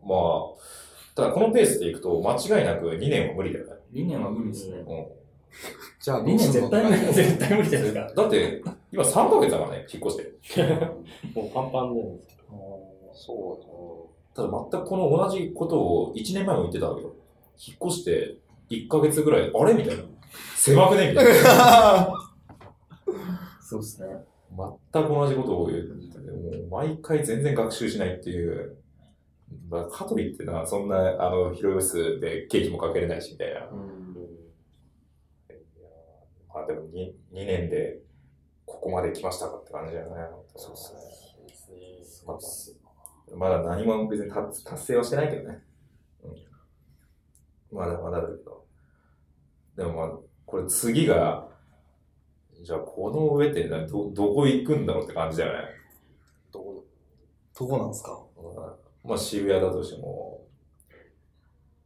[0.05, 3.73] まあ、ただこのペースでいくと、間違いなく2年は無理だよね。
[3.93, 4.79] 2年は無理ですね。
[4.79, 4.87] う
[6.01, 8.13] じゃあ2年絶対無理、絶対無理じゃないですか。
[8.13, 8.15] ん。
[8.17, 10.17] だって、今3ヶ月だからね、引っ越し
[10.55, 10.63] て。
[11.35, 12.03] もうパンパンで。
[13.13, 17.15] そただ全くこの同じことを1年前も言ってたわけよ。
[17.57, 18.37] 引っ越して
[18.69, 19.75] 1ヶ月ぐらい、あれ？
[19.75, 20.03] みたいな。
[20.57, 21.11] 狭くね？
[21.11, 22.13] みたいな。
[23.63, 24.09] そうですね。
[24.93, 28.79] 全く同じことを言ってて、もう毎回全然学習しないっていう。
[29.69, 33.61] まあ、かといってな、そんな、あの、広い室でケーキもかけれないし、みたいな。
[36.53, 37.99] まあでも 2, 2年で
[38.65, 40.13] ここまで来ましたかって感じだよね。
[40.57, 41.15] そうですね。
[42.27, 42.41] まだ
[43.37, 45.63] まだ何も別に達達成はしてないけどね。
[46.23, 48.65] うん、まだまだだけど。
[49.77, 51.49] でもまあ、これ次が、
[52.65, 55.59] じゃあこの上ってどどこ行くんだろうって感じだよね。
[56.51, 56.85] どこ、
[57.59, 58.19] どこなんですか？
[59.05, 60.41] まあ渋谷だとしても、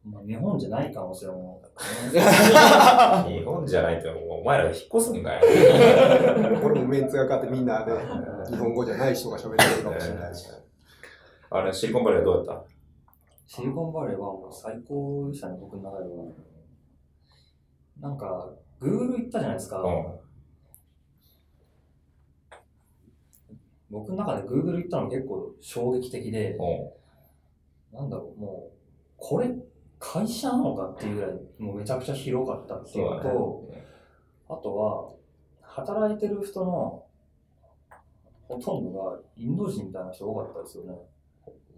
[0.04, 1.60] まあ、日本じゃない可能性も。
[2.08, 2.20] 日
[3.44, 5.40] 本じゃないってもうお前ら引っ越すんかよ。
[6.62, 7.92] これもメンツが変わってみんなで、
[8.50, 10.46] 日本語じゃない人が喋ってるかもしれないし。
[11.50, 12.64] あれ、シリコンバレーはどうやっ
[13.46, 16.24] シリコンバレーはもう最高でしたね、僕の中では。
[18.00, 18.48] なんか、
[18.80, 19.76] Google 行ったじゃないですか。
[19.76, 20.27] たうん。
[23.91, 26.57] 僕の中で Google 行ったの結構衝撃的で、
[27.93, 27.99] うん。
[27.99, 28.76] なんだろう、もう、
[29.16, 29.51] これ、
[29.99, 33.84] 会社なのかっていうぐらい、もうめちゃくちゃ広かったっていうのと、ね
[34.49, 35.11] あとは、
[35.62, 37.05] 働いてる人の
[38.49, 40.95] ほとんどがインド人みたいな人多かったですよね。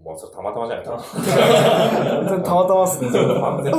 [0.02, 1.04] もうそれたまたまじゃないか。
[1.12, 3.10] 全然たまたまっすね。
[3.10, 3.72] 完 全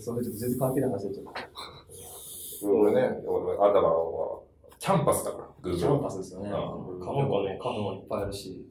[0.00, 1.32] それちょっと全然関係ない話でちょっと。
[2.68, 3.94] 俺ね、俺あれだから、
[4.78, 5.76] キャンパスだから、Google。
[5.78, 6.48] キャンパスですよね。
[6.48, 6.54] うん
[7.00, 8.66] カフェもね、カフェもいっぱいあるし。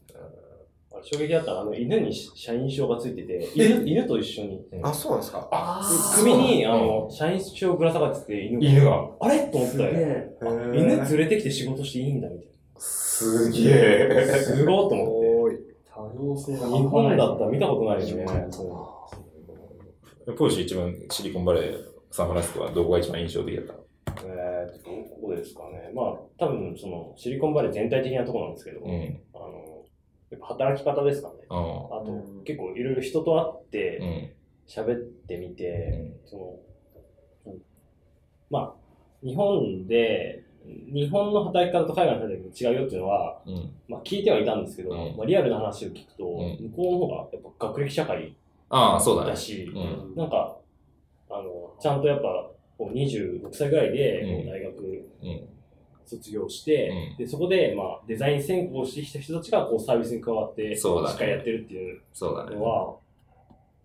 [0.92, 5.48] あれ衝撃だったのはあの犬に社員証がついてて、犬犬と一緒に、あ、そうなんですか？
[5.52, 5.82] あ
[6.18, 8.66] 首にあの社員証ぶら下がってて犬が。
[8.68, 9.10] 犬が。
[9.20, 9.40] あれ？
[9.52, 9.92] と思ったよ。
[9.94, 10.38] で、
[10.74, 12.48] 犬連れてきて仕事していいんだみたい
[12.80, 14.26] すげえ。
[14.28, 14.36] な。
[14.36, 15.60] すごいと思って。
[15.94, 18.26] 多様性が日本だったら見たことないよね。
[20.38, 24.28] ポーシ一番シリコンバレー、サンフランシスコはどこが一番印象的だったえーっと、
[24.78, 25.91] どこですかね。
[25.93, 29.22] まあ、多分そのシリコンバレー全体的なところなんですけど、うん。
[29.34, 29.86] あの、
[30.30, 31.36] やっぱ働き方ですかね。
[31.49, 31.57] うん。
[31.57, 31.61] あ
[32.05, 34.30] と、結構いろいろ人と会ってうん。
[34.67, 36.59] 喋ってみて、その、
[37.47, 37.61] うん
[38.49, 43.72] まあ、日本で、日本の働き方と海外の働き方違うよっていうのは、うん。
[43.88, 48.36] まあ聞いてはいたんですけど、うんまあリアルな話を聞くと、ん向こうの方がやっぱ学歴社会
[48.70, 49.36] ああ、そうだね。
[50.15, 50.57] なんか、
[51.30, 52.49] あの、ちゃんとやっぱ、
[52.80, 55.49] こう26歳ぐらいで、大学うん。
[56.05, 62.01] 卒業して、うんで、そこで、まあ、デザイン専攻してきた人たちが、こう、サービスに加わって、そうだねしっかりやってるっていう。
[62.19, 62.95] のは、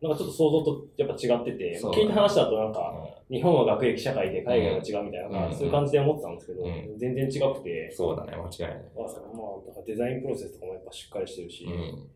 [0.00, 2.94] なんかちょっと想像とやっぱ違ってて、聞いた話だとなんか、
[3.28, 8.82] 日本は学歴社会で海外は違うみたいな、うんそういう感じで思ってたんですけど、うん全然違くて、そうだね、間違いない。
[8.96, 12.08] まあ、まあ、デザインプロセスとかもやっぱしっかりしてるし、うん。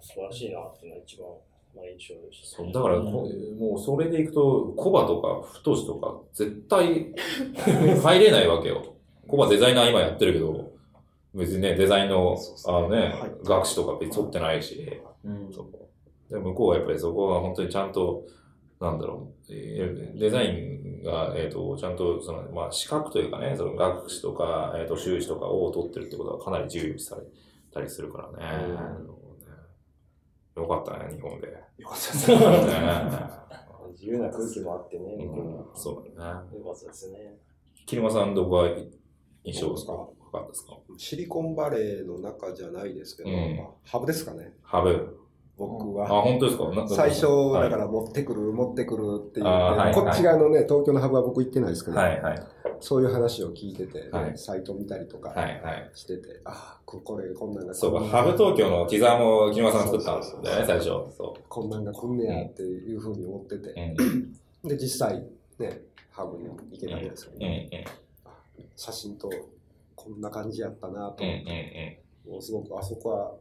[0.00, 1.28] 素晴らしいなっていうのが一番、
[1.74, 7.14] まあ、印象でした、そうだから、こもうそれでいくと、コバとか太とか、絶対
[8.02, 8.94] 入れないわけよ。
[9.26, 10.72] コバデザイナー今やってるけど、
[11.34, 13.32] 別にね、デザインの、あのね、はい。
[13.44, 15.50] 学士とか別に取ってないし、うん。
[16.28, 18.24] で向こうはやっぱりそこは本当にちゃんと、
[18.80, 27.22] なんだろう、えーデザインが、えっ、と、ちゃんと、その、まあ、資格というかね、その学士とか、えっ、と、修士とかを取ってるってことはかなり重要視され
[27.72, 28.74] たりするからね。
[30.56, 31.46] よかったね、日本で。
[31.78, 32.36] よかったですね
[33.92, 36.58] 自由な空気もあってね、ううんはそうだね。
[36.58, 37.36] よかったですね。
[37.86, 38.68] 木沼さん、どこが
[39.44, 39.92] 印象ですか？
[40.20, 40.76] 深かったですか？
[40.96, 44.90] シリコンバレーの中じゃないですけど、うんまあハブですかね、ハブ。
[44.90, 44.96] あ、
[45.58, 46.08] 僕は。
[46.08, 46.68] 本当ですか？
[46.70, 49.46] な最初、はいだから持ってくる、持ってくるっていう、
[49.94, 52.42] こっち側のね、東京のハブは僕行ってないですけど、はい、はい。
[52.80, 55.90] そういう話を聞いてて、はいサイト見たりとかはい、はい。
[55.94, 60.84] してて、ああ、ここれ、こんなんがそうか、こんハブ東京のティザーも木沼さん作ったんですよね、最初。
[61.16, 64.64] そこんなんが来んねやっていうふうに思ってて、う。
[64.64, 64.68] うん。
[64.68, 65.22] で、実際、
[65.58, 67.86] ね、ハブに行けたわけですようん、うね。
[68.58, 68.64] ん。
[68.76, 69.30] 写真と、
[69.94, 71.36] こんな感じやったなとうん、うん、
[72.26, 72.32] うん。
[72.32, 73.34] もうすごくあそこは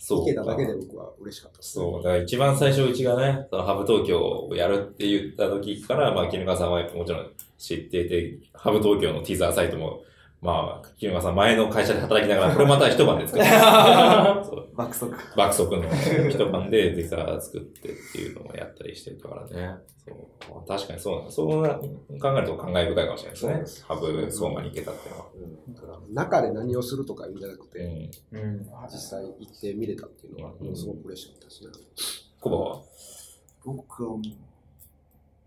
[0.00, 0.24] そう聞。
[0.26, 10.02] けただけで僕は嬉しかった、そう、だから一番最初うちがね、そのハブ東京をやるって言った時から、まあ、絹川さんはもちろん知っていて、ハブ東京のティザーサイトも、
[10.42, 13.50] まあ、木沼さん前の会社で働きながら、これまた一晩で作って、
[14.74, 15.14] 爆速。
[15.36, 15.82] 爆速の
[16.30, 19.76] 一晩でティザー作ってっていうのをやったりしてたからね。
[20.02, 20.16] そう
[20.54, 21.30] まあ確かにそうな。
[21.30, 21.86] そうな考
[22.38, 23.86] えると感慨深いかもしれないですね。
[23.86, 25.26] ハブ相馬に行けたっていうのは。
[25.68, 28.40] だから中で何をするとかいうんじゃなくて、うん。
[28.40, 28.66] うん。
[28.90, 31.70] 実際行って見れたっていうのは、うんすごく嬉しかったですね。
[32.40, 32.80] コバは？
[33.62, 34.20] 僕はもう、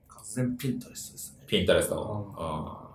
[0.07, 1.45] 完全ピンタレストですね。
[1.47, 2.35] ピンタレスト。
[2.37, 2.92] あ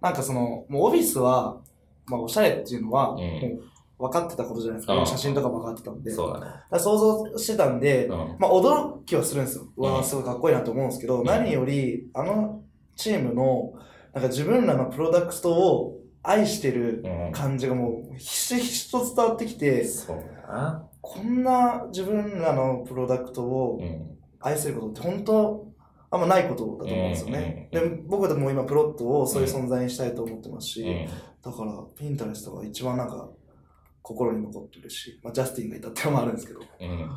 [0.00, 1.58] なんかその、もうオフィスは、
[2.06, 4.94] まあおしゃれっていうのは、うんもう分かってたことじゃないですか。
[4.94, 6.10] うん写真とかも分かってたんで。
[6.12, 6.46] そうだね。
[6.70, 8.36] だ想像してたんで、うん。
[8.38, 9.64] まあ驚きはするんですよ。
[9.76, 12.62] うわすごいかっこいいなと思うんですけど、ん何より、あの
[12.94, 13.72] チームの、
[14.14, 17.32] なんか自分らのプロダクトを愛してるうん。
[17.32, 20.88] 感じがもう、ひしひしと伝わってきて、そうだな。
[21.00, 24.16] こんな自分らのプロダクトをうん。
[24.40, 25.67] 愛することって本当、
[26.10, 27.68] あんまないことだと思うんですよね。
[27.72, 31.06] うんで、僕でも今プロットをそういう存在にしたいと思ってますし、うん。
[31.42, 33.28] だから、ピンタレストが一番なんか、
[34.02, 37.10] 心に残ってるし、まあ、ジャスティンがいたっていうのもあるんですけど、うん。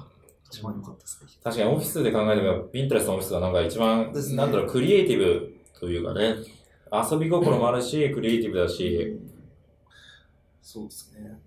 [0.50, 1.30] 一番良かったですね。
[1.42, 6.36] 確かにオフィスで考えても、ピンタレストのオフィスがなんか一番、ですねなんだろう、クリエイティブというかね、
[6.92, 9.18] 遊び心もあるし、クリエイティブだし、
[10.62, 11.40] そうですね。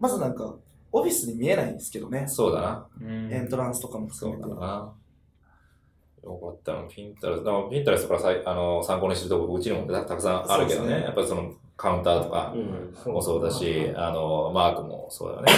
[0.00, 0.54] まずなんか、
[0.90, 2.88] オフィスに見えないんですけどね、そうだな。
[3.30, 4.60] エントランスとかもそう含めて。
[4.60, 4.92] だな。
[6.32, 7.44] よかったな、ピンタレスト。
[7.44, 13.12] でもピンタレストからさいあの参考にしてるとこ、うちにもたたくさんあるけどね、ねやっぱりそのカウンターとかうん。
[13.12, 15.52] もそうだし、あの、マークもそうだね。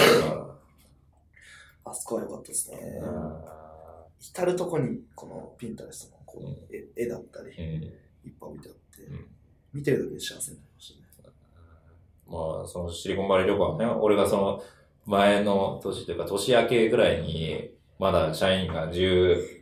[1.83, 2.77] あそこは良かったですね。
[3.03, 3.61] うん
[4.23, 9.25] 至るとこに、このピンタレストのこううん絵絵だったり、うんいっぱい置いてあって、うん
[9.73, 11.33] 見てるだけで幸せになりましたね。
[12.27, 14.63] まあ、そのシリコンバレー旅行はね、俺がその
[15.05, 19.60] 前の年というか年明けぐらいに、まだ社員が十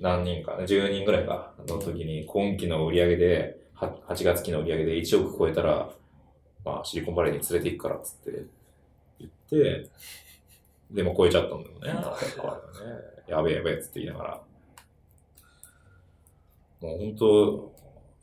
[0.00, 5.90] 何人か、10人ぐらいか、の時に今期の売り上げで、は8月期の売り上げで1億超えたら、
[6.64, 8.44] まあ、シリコンバレーに連れて行くからっつって
[9.18, 9.88] 言って、
[10.90, 12.02] でも超えちゃったんだ よね。
[13.26, 14.40] やべえやべえっつって言いながら。
[16.80, 17.72] もう本当、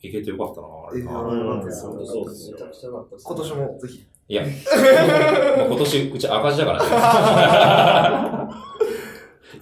[0.02, 1.64] 行けてよかったな、あれな。
[1.66, 4.08] です本当そうですよめちゃくちゃ良かったです今年もぜひ。
[4.28, 4.44] いや、
[5.58, 8.56] もう今年うち赤字だからね。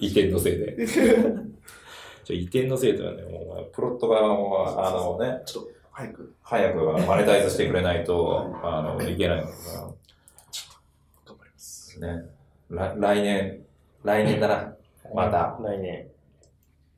[0.00, 0.76] 移転のせいで。
[2.24, 9.50] ちょ移転のせいというのはね、もうプロットがもう、あのね、ちょっと、早く早くマネタイズしてくれないと、あの、いけないのか
[11.26, 12.00] 頑張ります。
[12.00, 12.16] な。
[12.16, 12.24] ね。
[12.70, 13.60] 来来年、
[14.02, 14.74] 来年だな。
[15.14, 15.56] また。
[15.62, 16.08] 来年。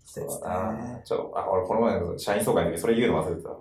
[0.04, 1.00] そうだな。
[1.04, 3.56] ちょ、あ、俺この前の社員総会の時それ言うの忘れてたわ。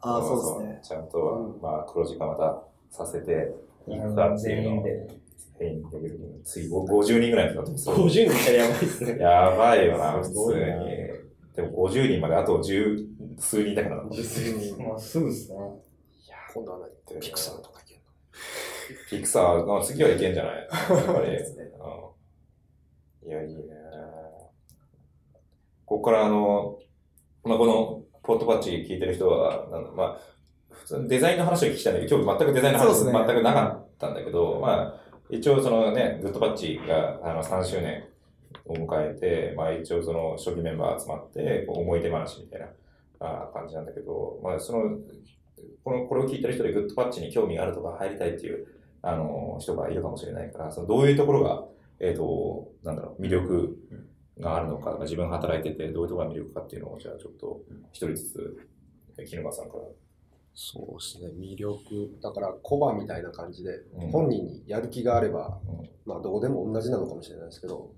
[0.00, 0.80] ああ、そうですね。
[0.82, 3.54] ちゃんと、まあ、黒字化またさせて
[3.86, 4.84] いくかっていうのを、
[5.58, 9.18] 全員できる次、50人ぐらいになってます50人やばいですね。
[9.18, 10.86] やばいよな、普すごいな通に。
[11.54, 13.06] でも50人まであと十
[13.38, 14.02] 数人だからな。
[14.02, 14.08] ま
[14.94, 15.58] あ、すぐですね。
[16.54, 16.78] 今度は
[17.10, 18.02] 何ピクサーとかいけんの？
[19.10, 20.54] ピクサーの次はいけんじゃない？
[20.56, 21.28] やっぱり。
[21.36, 22.14] うん
[23.26, 23.62] いや、いいね。
[25.86, 26.78] ここからあの、
[27.42, 30.20] まあ、この、ポットパッチ聞いてる人は、なんだまあ、
[30.70, 35.00] 普通にデザインの話を聞きたいんだけど、今日全くデザインの話、ね全くなかったんだけど、まあ、
[35.30, 38.04] 一応そのね、グッドパッチがあの3周年
[38.66, 42.66] を迎えて、まあ一応その初期メンバー集まって、思い出話みたいな
[43.20, 44.98] あ感じなんだけど、まあその、
[45.82, 48.66] この、これを聞いてる人でグッドパッチに興味があるとか入りたいっていう、
[49.02, 51.64] あの、人がいるかもしれないから、そのどういうところが、
[52.00, 53.76] えっ、と、なんだろう、魅力
[54.40, 57.62] があるのか、自分が働いててどういうところが魅力かっていうのを、じゃあちょっと
[57.92, 58.68] 一人ずつ、
[59.24, 59.84] 木沼さんから。
[60.54, 62.16] そうですね、魅力。
[62.22, 67.92] だから、コバみたいな感じで、うん本人にやる気があれば、うんまあ、どこでも同じなのかもしれないですけど、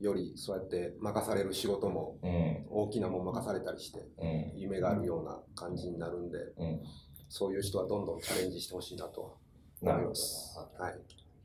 [0.00, 6.80] よりそうやって任される仕事もうん、大きなもん任されたりして、うん、夢があるような感じになるんで、うん。
[7.28, 9.36] そういう人はどんどんチャレンジしてほしいなと
[9.82, 10.56] 思います。
[10.78, 10.94] はい。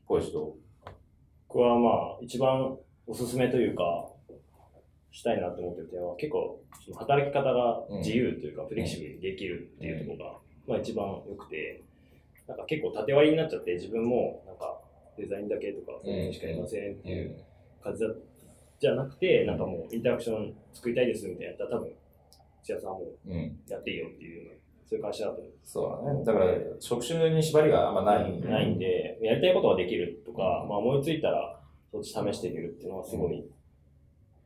[0.06, 0.56] こういう人。
[1.48, 4.08] 僕はまあ、一番おすすめというか、
[5.12, 11.82] したいなと思ってる点は、結構、その働き方が自由というか、フレキシブルにできるっていうところが、まあ一番良くて、
[12.46, 14.78] なんか結構縦割りになっちゃって、自分もなんか
[15.16, 17.36] デザインだけとか、そういうのしかいませんっていう
[17.82, 18.08] 感じだ
[18.80, 21.92] じゃなくて、なんかもうインタラクション作りたいですみたいなやったら多分、
[22.62, 23.06] 土屋さんはも。
[23.68, 26.24] やっていいよっていう、そういう会社だと思うそうだね。
[26.24, 26.46] だから、
[26.80, 28.40] 職種に縛りがあんまない。
[28.40, 31.60] ないんで、やりたいことができるとか、まあ思いついたら、
[31.92, 33.44] そっち試してみるっていうのはすごい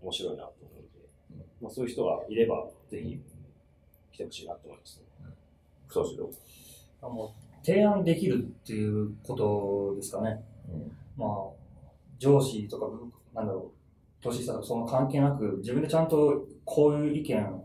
[0.03, 3.19] 面白いなと思うので、まあそういう人がいれば、ぜひ
[4.13, 5.08] 来てほしいなと思います、ね。
[5.89, 6.31] そうしよ
[7.03, 10.43] あもう提案できるっていうことですかね。
[10.73, 12.87] うんまあ、上司とか、
[13.35, 13.73] なんだろ
[14.21, 17.65] う、年下とかその関係なく、自分でちゃんとこういう意見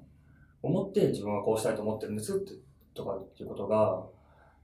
[0.63, 2.53] を持って自分はこうしたいと思ってるんですって
[2.95, 4.03] とかっていうことが、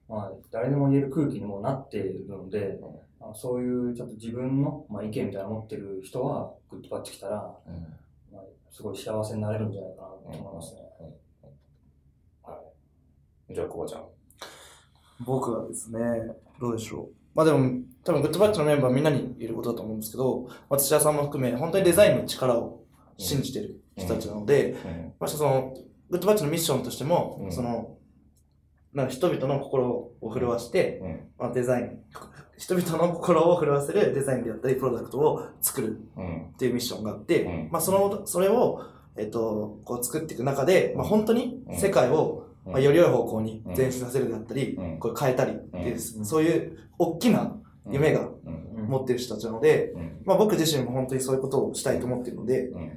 [0.07, 2.80] まあ、誰でも言える空気にもなっているので、
[3.20, 7.70] まあ、そういうちょっと自分の、まあ、意見みたいなのを持ってる人は、グッドパッチ来たら、う。
[7.70, 7.76] うん。
[8.36, 10.82] まあ、すごい幸せになれるんじゃないかなと思いますね。
[10.99, 11.14] はい。
[13.52, 14.04] じゃあ、こうちゃん。
[15.26, 16.00] 僕はですね、
[16.60, 17.08] どうでしょう。
[17.34, 22.84] まあでも、多分グッドバッチのメンバーみんなに言えることだと思うんですけど、まあ、土屋さんも含め、本当にデザインの力を
[23.18, 25.14] 信じてる人たちなので、うん。
[25.20, 25.74] まあその、
[26.10, 27.97] グッドバッチのミッションとしても、うんその、
[28.93, 31.20] なんか人々の心を震わして、うん。
[31.38, 32.00] まあ、デザイン、
[32.58, 36.50] 人々の心を震わせるデザインであったり、プロダクトを作るうん。
[36.54, 38.82] っていうミッションがあって、うんまあその、それを、
[39.18, 47.55] えっと、こう作っていく中で、まあ本当に世界を、うんまあ、より良い方向に前進させるであったり、うんこう変えたりっていう、んそういう大きな
[47.89, 48.88] 夢がうん。
[48.88, 50.22] 持ってる人たちなので、うん。
[50.26, 52.91] まあ僕自身も本当にそういうことをしたいと思ってるので、うん。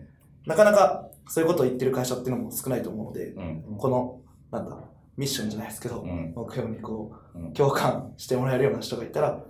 [0.47, 3.77] なかなかそういうことを言ってる会社っていうのも少ないと思うので、うん。
[3.79, 4.77] この、なんだ、
[5.17, 9.45] ミッションじゃないですけど、うん目標にこう共感してもらえるような人がいたら。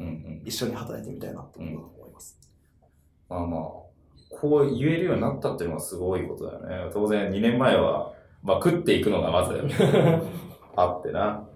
[0.45, 1.75] 一緒に働いてみたいなと思い
[2.13, 2.39] ます。
[3.29, 3.61] まあまあ、
[4.31, 6.91] こう言えるようになったっていうのがすごいことだよね。
[6.93, 8.13] 当然2年前は、
[8.43, 9.61] まあ食っていくのがまず
[10.77, 11.49] あってな。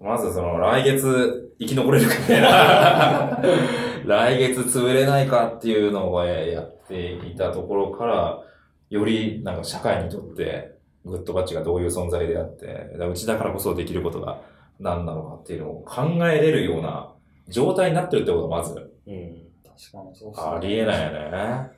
[0.00, 3.42] まずその来月生き残れるかみたいな。
[4.06, 8.42] 来月潰れないかっていうのをやっていたところから、
[8.90, 14.40] よりなんか社会にとってグッドバッチがどういう存在であって、うちだからこそできることが
[14.78, 17.12] 何なのかっていうのを考えれるような
[17.48, 18.74] 状態になってるってことがまず
[19.06, 19.48] うん。
[19.64, 21.77] 確かにそうっすねありえないよね。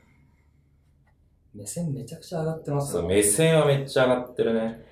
[1.55, 4.84] 目線めちゃくちゃ上がってますそう、よ目線はめっちゃ上がってるね。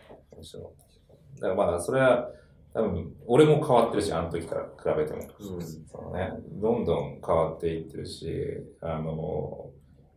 [1.40, 2.30] だからまあ、それは、
[2.74, 5.22] 多分、俺も変わってるし、あの時から比べても。
[5.40, 5.62] うん。
[5.62, 8.28] そのね、どんどん変わっていってるし、
[8.80, 9.70] あの、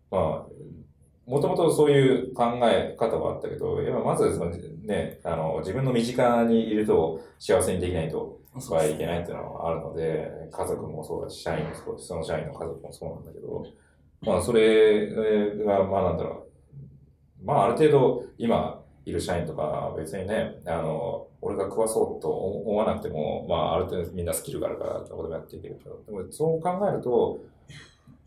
[0.09, 13.63] まあ、もともとそういう考え方はあったけど、やっぱまずそのね、あの、自分の身近にいると幸せにできないとはいけないっていうのはあるので、家族もそうだし、社員もそうだし、その社員の家族もそうなんだけど、
[14.22, 15.09] まあ、それ
[15.65, 16.47] が、まあなんだろ
[17.41, 27.39] う、まあある程度今いる社員とか別にね、あの、俺が食わそうと思わなくても、まあある程度みんなスキルがあるから、どこでもやっていけるけど、でもそう考えると、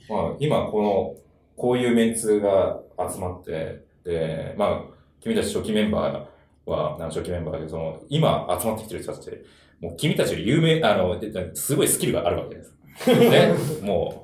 [0.08, 1.14] まあ今この、
[1.56, 9.44] こういうメンツが集まって、で、まあ君たち初期メンバーは、初期メンバーで、その、今集まってきてる人たちって、
[9.80, 11.20] もう君たちより有名、あの、
[11.54, 12.74] すごいスキルがあるわけです。
[13.06, 14.23] ね、も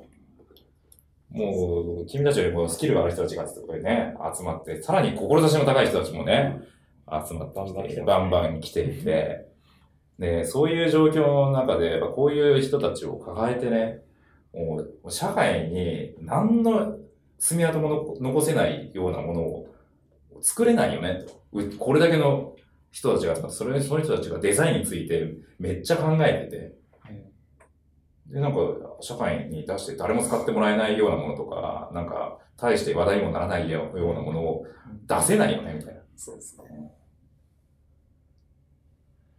[1.31, 6.59] もう、君たちよりもスキルがある人たちがそこにね、集まって、さらに志の高い人たちもね、
[7.07, 9.47] 集まってきて、バンバン来ていて、
[10.19, 14.01] で、そういう状況の中で、こういう人たちを抱えてね、
[14.53, 16.97] もう、社会に何の
[17.39, 19.67] 爪痕も残残せないようなものを
[20.41, 21.41] 作れないよね、と。
[21.53, 22.55] うこれだけの
[22.91, 26.80] 人たちがそれ、その人たちがデザインについてめっちゃ考えてて、
[28.31, 28.59] で、なんか、
[29.01, 34.65] 社会に出して誰も使ってもらえないようなものとか、なんか、大して話題にもならないよようなものを
[35.07, 36.01] 出せないよね、みたいな。
[36.15, 36.93] そうですね。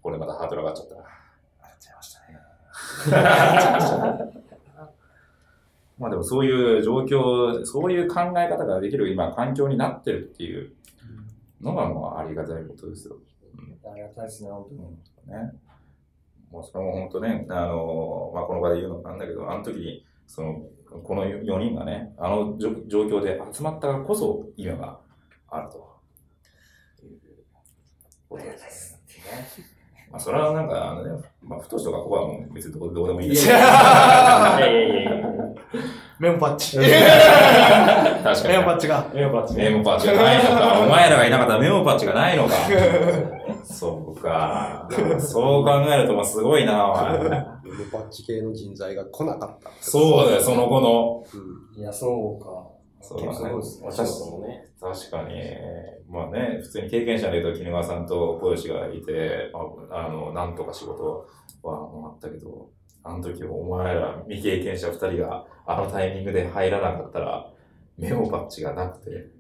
[0.03, 1.01] これまたハードル上がっちゃったな。
[1.01, 2.39] あっちゃいましたね。
[5.99, 10.73] まあでもそういう状況、そういう考え方ができる今、環境になってるっていう
[11.61, 13.17] のがもうありがたいことですよ。
[13.85, 14.81] ありがたいですね、本当に。
[15.41, 15.53] ね。
[16.53, 20.63] もうそれも本当ね、あの、まあこの場で言うのもなんだけど、あの時に、その、
[21.03, 25.01] この4人がね、あの状状況で集まったからこそ今が
[25.49, 25.93] あると。
[27.03, 27.19] いう
[28.29, 29.01] ことです
[29.57, 29.67] ね。
[30.11, 33.53] まあそれはなんか、あのね、まあ太しとかここはもう別にどうどうでもいいんだけど。
[33.53, 35.23] いやいやいやいや。
[36.23, 36.77] メモパッチ。
[36.77, 36.89] 確
[38.45, 38.79] かメモパに。
[38.79, 39.11] ッチが。
[39.13, 39.55] メモパッチ。
[39.57, 40.79] メモパッチがないのか。
[40.79, 42.55] お前らがいなかったらメモパッチがないのか。
[43.65, 44.89] そうか。
[45.19, 47.19] そう考えると、まあすごいな、お前。
[47.19, 47.35] メモ
[47.91, 49.71] パッチ系の人材が来なかった。
[49.81, 51.25] そうだよ、その後の。
[51.75, 51.83] うん。
[51.83, 52.69] いや、そうか。
[53.01, 53.89] そうだねそうですね。
[53.91, 54.69] 私もね。
[54.81, 55.35] 確かに、
[56.09, 61.27] まあね、普通に経験者で言うと、絹川さんと小吉がいて、まあ、あの、なんとか仕事
[61.65, 62.69] はもあったけど、
[63.05, 67.51] あの時お前ら未経験者二人があのタイミングで入らなかったら、
[67.99, 69.31] メモパッチがなくて、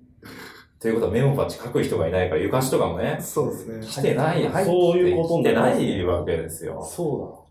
[0.80, 3.86] ということはメモパッチ書く人がいないから、床師とかもね、そうですね。
[3.86, 6.82] 来てない、入そういうことってきてないわけですよ。
[6.84, 7.42] そ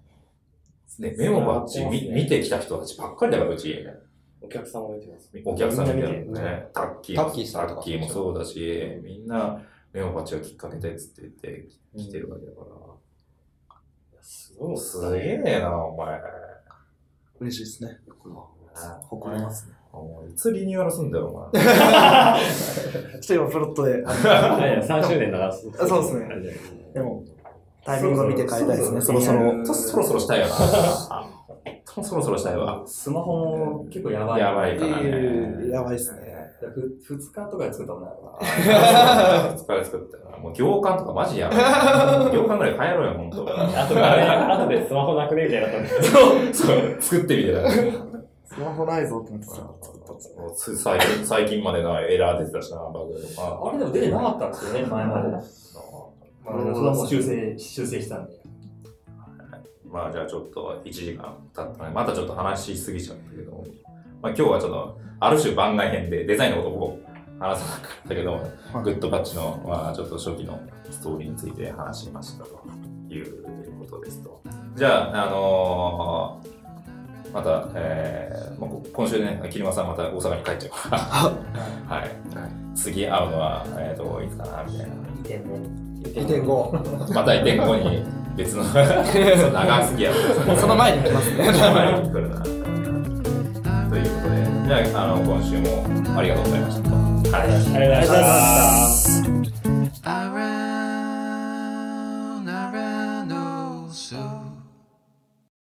[1.01, 3.71] ね、メモパッチ見見てきた人たちばっかりだから、うち。
[3.71, 3.91] うだ。
[4.41, 5.31] お客さんも見てます。
[5.45, 6.67] お客さん見てるね。
[6.73, 9.61] タッキーもタッキーさんタッキーもそうだし、みんな
[9.93, 12.90] メモパッチがきっかけでっつって言って来てるわけだから。
[14.77, 16.21] すげえな、お前。
[17.39, 17.99] 嬉しいですね。
[19.09, 19.73] 誇りますね。
[20.29, 21.63] いつリニューアルすんだよ、お前。
[23.19, 25.51] ちょっと今プロットで、いやいや、3周年だな。
[25.51, 27.23] そうそうですねでも、
[27.83, 29.65] タイミングを見て変えたいですね、そろそろ。
[29.65, 30.53] そろそろしたいよな。
[32.03, 32.83] そろそろしたいわ。
[32.85, 34.39] スマホも結構やばい。
[34.39, 35.69] やばいからね。
[35.69, 36.30] やばいっすね。
[36.69, 38.09] ふ二日とかで作ったもんな。
[39.55, 40.37] 疲れ作ったよな。
[40.37, 41.57] もう行間とかマジやばい。
[42.35, 43.45] 行間ぐらい変えろよ、ほんと。
[43.47, 45.89] あとで、あとでスマホなくねみたいになったんで
[46.53, 47.69] すそう、作ってみてた。
[47.69, 50.53] スマホないぞってなってた。
[50.55, 53.13] つ最近最近までなエラー出てたしな、バグ。
[53.37, 55.29] ああれでも出てなかったんですよね、前まで。
[55.29, 55.41] まあ、
[56.51, 58.41] それはもう修正、修正したんで。
[59.91, 63.63] まあじゃあちょっと1時間経ったので、またちょっと話しすぎちゃったけど、
[64.21, 70.59] まあ今日はちょっと、ある種番外編でデザインのことを僕話さなかったけど、はいグッドバッチの、まあちょっと初期の
[70.89, 72.63] ストーリーについて話しましたと
[73.09, 73.43] いう
[73.79, 74.41] ことですと。
[74.75, 76.61] じゃあ、あのー
[77.33, 80.95] また、えーまあ、こ今週ね、桐間さんまた大阪に帰っちゃうか
[81.89, 82.11] ら、はい。
[82.75, 84.95] 次会うのは、えっ、と、いつかな、みたいな。
[84.95, 86.19] 移転で。
[86.19, 86.73] 移転後。
[87.13, 88.03] また移転後に
[88.35, 90.55] 別の 長すぎやろ。
[90.57, 91.45] その前に来ますね。
[91.45, 92.60] その前に来るな。
[94.71, 95.85] じゃああの今週も
[96.17, 97.37] ありがとうございました。
[97.37, 100.40] ありがとうございました。